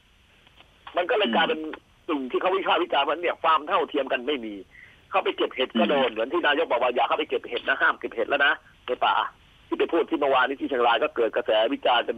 [0.97, 1.61] มันก็เลยกลายเป็น
[2.09, 4.55] สิ่งที่เขาวิพากษ์วิจารณ์ว่าเนี่ยความเท่าเทียมกันไม่มี
[5.15, 8.53] เข้าไปเก็บเห็ดก็โดนเหมือนที่นายกบอกว่าอย่าเข้าไปเก็บเห็ดนะห้ามเก็บเห็ดแล้วนะ
[8.87, 9.15] ในป่า
[9.67, 12.17] ที่ไปพูดที่เมื่อวานนี้ที่เชียงรายก็เกิดกระแสวิจารณ์กัน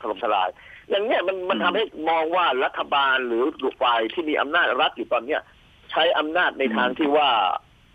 [0.00, 0.48] ถล่มทลาย
[0.90, 3.44] อย่างเนี้ยมันมันอืมทำให้มองว่ารัฐบาลหรือ
[3.82, 5.40] ฝ่ายที่มีอำนาจรัฐอยู่ตอนเนี้ย
[5.90, 7.28] ใช้อำนาจในทางที่ว่า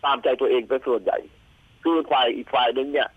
[0.06, 1.18] ตามใจตัวเองเป็นส่วนใหญ่
[1.84, 3.08] คือฝ่ายอีกฝ่ายหนึ่งเนี่ย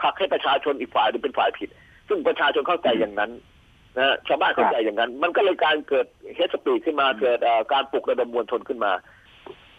[0.00, 1.68] ผลักให้ประชาชนอีกฝ่ายหนึ่งเป็นฝ่ายผิด
[2.08, 3.30] ซึ่งประชาชนเข้าใจอย่างนั้น
[3.96, 8.92] นะฮะชาวบ้านเข้าใจอย่างนั้น มันก็เลยการเกิดเฮสปีดขึ้นมาเกิดเอ่อการปลุกระดมมวลชนขึ้นมา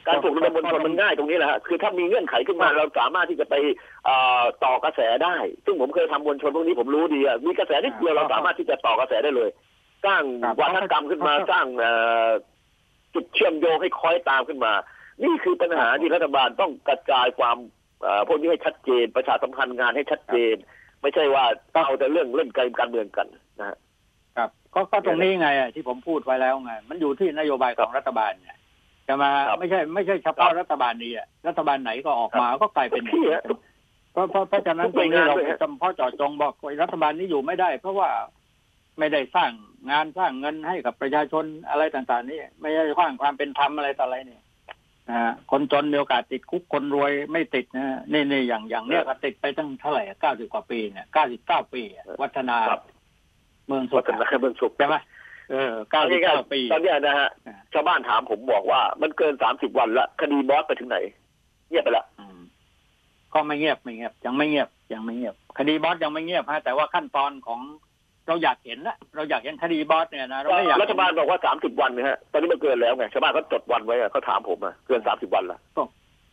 [0.08, 3.56] การปลุกระดมมวลชนมันง่ายตรงนี้แหละฮะคือถ้ามีเงื่อนไขขึ้นมาเราสามารถที่จะไป
[4.06, 5.36] เอ่อต่อกระแสได้
[5.66, 9.50] ซึ่งผมเคยทำมวลชนพวกนี้ผมรู้ดีอะมีกระแสนิดเดียวเราสามารถที่จะต่อกระแสได้เลย
[10.06, 11.92] สร้างครับวัฒกรรมขึ้นมาสร้างเอ่
[12.28, 12.30] อ
[13.14, 14.74] จุดเชื่อมโยงให้คอยตามขึ้นมา
[15.24, 17.58] นี่คือปัญหาที่รัฐบาลต้องกระจายความ
[18.04, 20.56] เอ่อพวกนี้ให้ชัดเจน ประชาสัมพันธ์งานให้ชัดเจน
[21.02, 23.28] ไม่ใช่ว่าเอาแต่เรื่องเล่นเกมการเมืองกัน
[23.60, 23.78] นะฮะ
[24.38, 28.52] ครับก็ก็ตรงนี้ไงอะที่ผมพูดไว้แล้วไงมันอยู่ที่นโยบายของรัฐบาลไง
[29.08, 33.44] จะมาครับไม่ใช่ไม่ใช่เฉพาะรัฐบาลนี้อะรัฐบาลไหนก็ออกมาก็กลายเป็นอย่างที่นี้ฮะ
[34.12, 38.10] เพราะเพราะเพราะฉะนั้นทุตกหรน่วยงานงนี้เราด้วยฮะจำเพาะเจาะจงบอกว่ารัฐบาลนี้อยู่ไม่ได้ เพราะว่า
[39.00, 39.52] ไม่ได้สร้าง
[39.92, 44.42] งานสร้างเงินให้กับประชาชนอะไรต่าง ๆ นี่ไม่ได้สร้างความเป็นธรรมอะไรต่ออะไรเนี่ย
[45.10, 52.82] นะฮะคนจนมีโอกาสติดคุกคนรวยไม่ติดนะฮะนี่นี่อย่างอย่างเนี้ยก็ติดไปตั้งเท่าไหร่เก้าสิบกว่าปีเนี่ยเก้าสิบเก้าปีอะวัฒนาครับ
[53.68, 54.96] เมืองสุวัขฒนาเมืองสุขใช่ไหม
[55.52, 60.98] เออเก้าสิบเก้าปีตอนเนี้ยนะฮะอ่าชาวบ้านถามผมบอกว่ามันเกินสามสิบวันละคดีบอสไปถึงไหน
[61.70, 62.40] เงียบไปละอืม
[63.34, 67.60] ก็ไม่เงียบไม่เงียบ ยังไม่เงียบยังไม่เงียบ คดีบอสยังไม่เงียบฮะแต่ว่าขั้นตอนของ
[68.28, 75.60] เราอยากเห็นนะเราอยากเห็นคดีบอสเนี่ยนะเราไม่อยากรัฐบาลบอกว่าสามสิบวันนะฮะตอนนี้มันเกินแล้วไงชาวบ้านเขาจดวันไว้อะเขาถามผมอะเกินสามสิบวันละ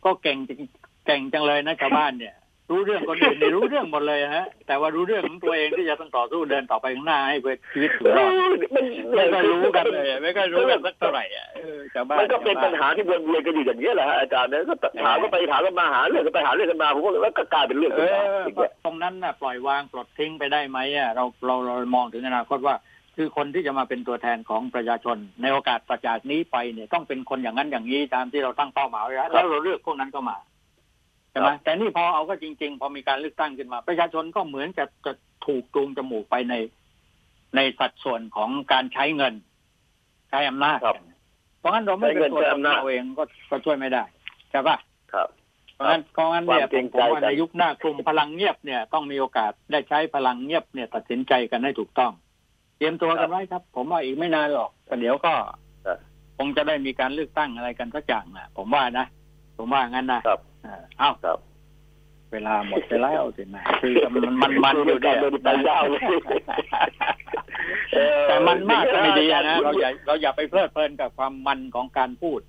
[0.05, 0.59] ก็เก่งจริง
[1.05, 2.35] เก่งจังเลยนะชาวบ้านเนี่ย
[2.69, 8.31] รู้เรื่องคนอื่นเนี่ยรู้เรื่องหมดเลยฮะ แต่ว่ารู้เรื่องของตัวเองที่จะต้องต่อสู้เดินต่อไปข้างหน้าให้เพื่อชีวิตอยู่รอด
[8.75, 8.85] มัน
[9.15, 22.75] ไม่ก็รู้กันเลย ไม่ก็รู้กันสักเท่าไหร่อะเออชาวบ้านมันก็เป็นปัญหาที่วนเวียนกันอยู่อย่างนี้ยแหละฮะอาจารย์เนี่ยก็ถามก็ไปถามกันมาหาเรื่องกันไปหาเรื่องกันมาผมก็แล้วก็กลายเป็นเรื่องเอขึ้นมาออย่างเงี้ยตรงนั้นน่ะปล่อยวางปลดทิ้งไปได้ไหมอะเราเราเรามองถึงอนาคตว่า
[23.15, 30.37] คือคนที่จะมาเป็นตัวแทนของประชาชน ในโอกาสประจากนี้ไปเนี่ยต้องเป็นคนอย่างนั้นอย่างนี้ตามที่เราตั้งเป้าหมายไว้แล้วแล้วเราเลือกพวกนั้นก็มา
[31.33, 35.13] ใช่ไหมแต่นี่พอเอาก็จริง ๆ พอมีการเลือกตั้งขึ้นมา ประชาชนก็เหมือนจะจะ
[35.45, 36.55] ถูกจูงจมูกไปใน
[37.55, 39.33] ในสัดส่วนของการใช้เงิน
[40.29, 40.95] ใช้อำนาจครับ
[41.59, 44.03] เพราะงั้นเราไม่เป็นตัวใช้เงินใช้ตนอำนาจเราเองก็ก็ช่วยไม่ได้
[44.51, 44.77] ใช่ปะ
[45.13, 45.27] ครับ
[45.75, 52.11] เพราะงั้นเพราะงั้นเนี่ยความเกรงผมใจว่ากันในยุคหน้ากลุ่มพลังเงียบเนี่ย ต้องมีโอกาสได้ใช้พลังเงียบเนี่ย ตัดสินใจกันให้ถูกต้อง
[52.77, 55.33] เตรียมตัวกันไว้ครับ ผมว่าอีกไม่นานหรอกแต่เดี๋ยวก็
[55.85, 55.97] ครับ
[56.37, 59.05] คงจะได้มีการเลือกตั้งอะไรกันสักอย่างนะผมว่านะ
[59.57, 61.37] ผมว่างั้นนะครับเออเอ้าครับ
[62.31, 66.01] เวลาหมดไปแล้วสิแหม่คือมันมันมันอยู่เนี่ยเดินไปยาวเลย
[67.95, 72.41] เออแต่มันมากก็ไม่ดีอะนะเราอย่าเราอย่าไปเพลิดเพลินกับความมันของการพูด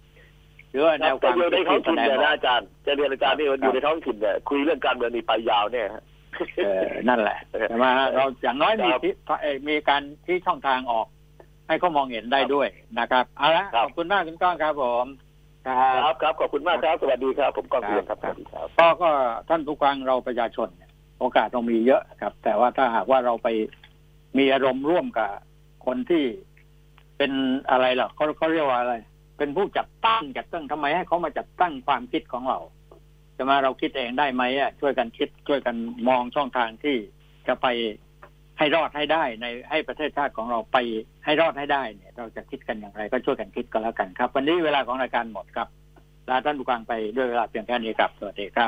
[0.70, 6.02] หรือว่าแนวคแต่วามอยู่ในคิดท้องที่แสถิ่นดงเนี่ยอนะอกอาจารย์จะเรียนอาจารย์นี่มันอยู่ในท้องถิ่นเนี่ยคุยเรื่องการเมืองนี่ไปยาวเนี่ยฮะ
[6.64, 7.38] เออนั่นแหละ
[7.68, 11.06] ใช่ไหมฮะเราอย่างน้อยมีครับที่เอ่อมีการที่ช่องทางออก
[11.68, 15.04] ให้เขามองเห็นได้ด้วยนะครับ เอาละครัขบอบคุณมากคุณก้องครับผม
[15.66, 19.10] ครับครับครับขอบคุณมากครับสวัสดีครับ ผมก้องเรียนครับสครับวัสดีครับก็ก็
[19.48, 20.90] ท่านผู้ฟังเราประชาชนเนี่ย
[21.20, 23.48] โอกาสเรามีเยอะครับ แต่ว่าถ้าหากว่าเราไป
[24.38, 25.30] มีอารมณ์ร่วมกับ
[25.86, 26.24] คนที่
[27.18, 27.32] เป็น
[27.70, 28.94] อะไรล่ะเขาเขาเรียกว่าอะไร
[29.38, 32.58] เป็นผู้จัดตั้งจัดตั้งทำไมให้เขามาจัดตั้งความคิดของเรา
[33.36, 35.76] จะมาเราคิดเองได้ไหมอะช่วยกันคิดช่วยกัน
[36.08, 36.96] มองช่องทางที่
[37.46, 37.66] จะไป
[38.58, 40.76] ให้รอดให้ได้ในให้ประเทศชาติของเราไป
[41.24, 45.68] ให้รอดให้ได้เนี่ย เราจะคิดกันอย่างไร ก็ช่วยกันคิดก็แล้วกันครับ วันนี้เวลาของรายการหมดครับ
[46.30, 48.62] ลาท่านผู้ฟังไปด้วยเวลาเพียงแค่นี้ครับสวัสดีครับ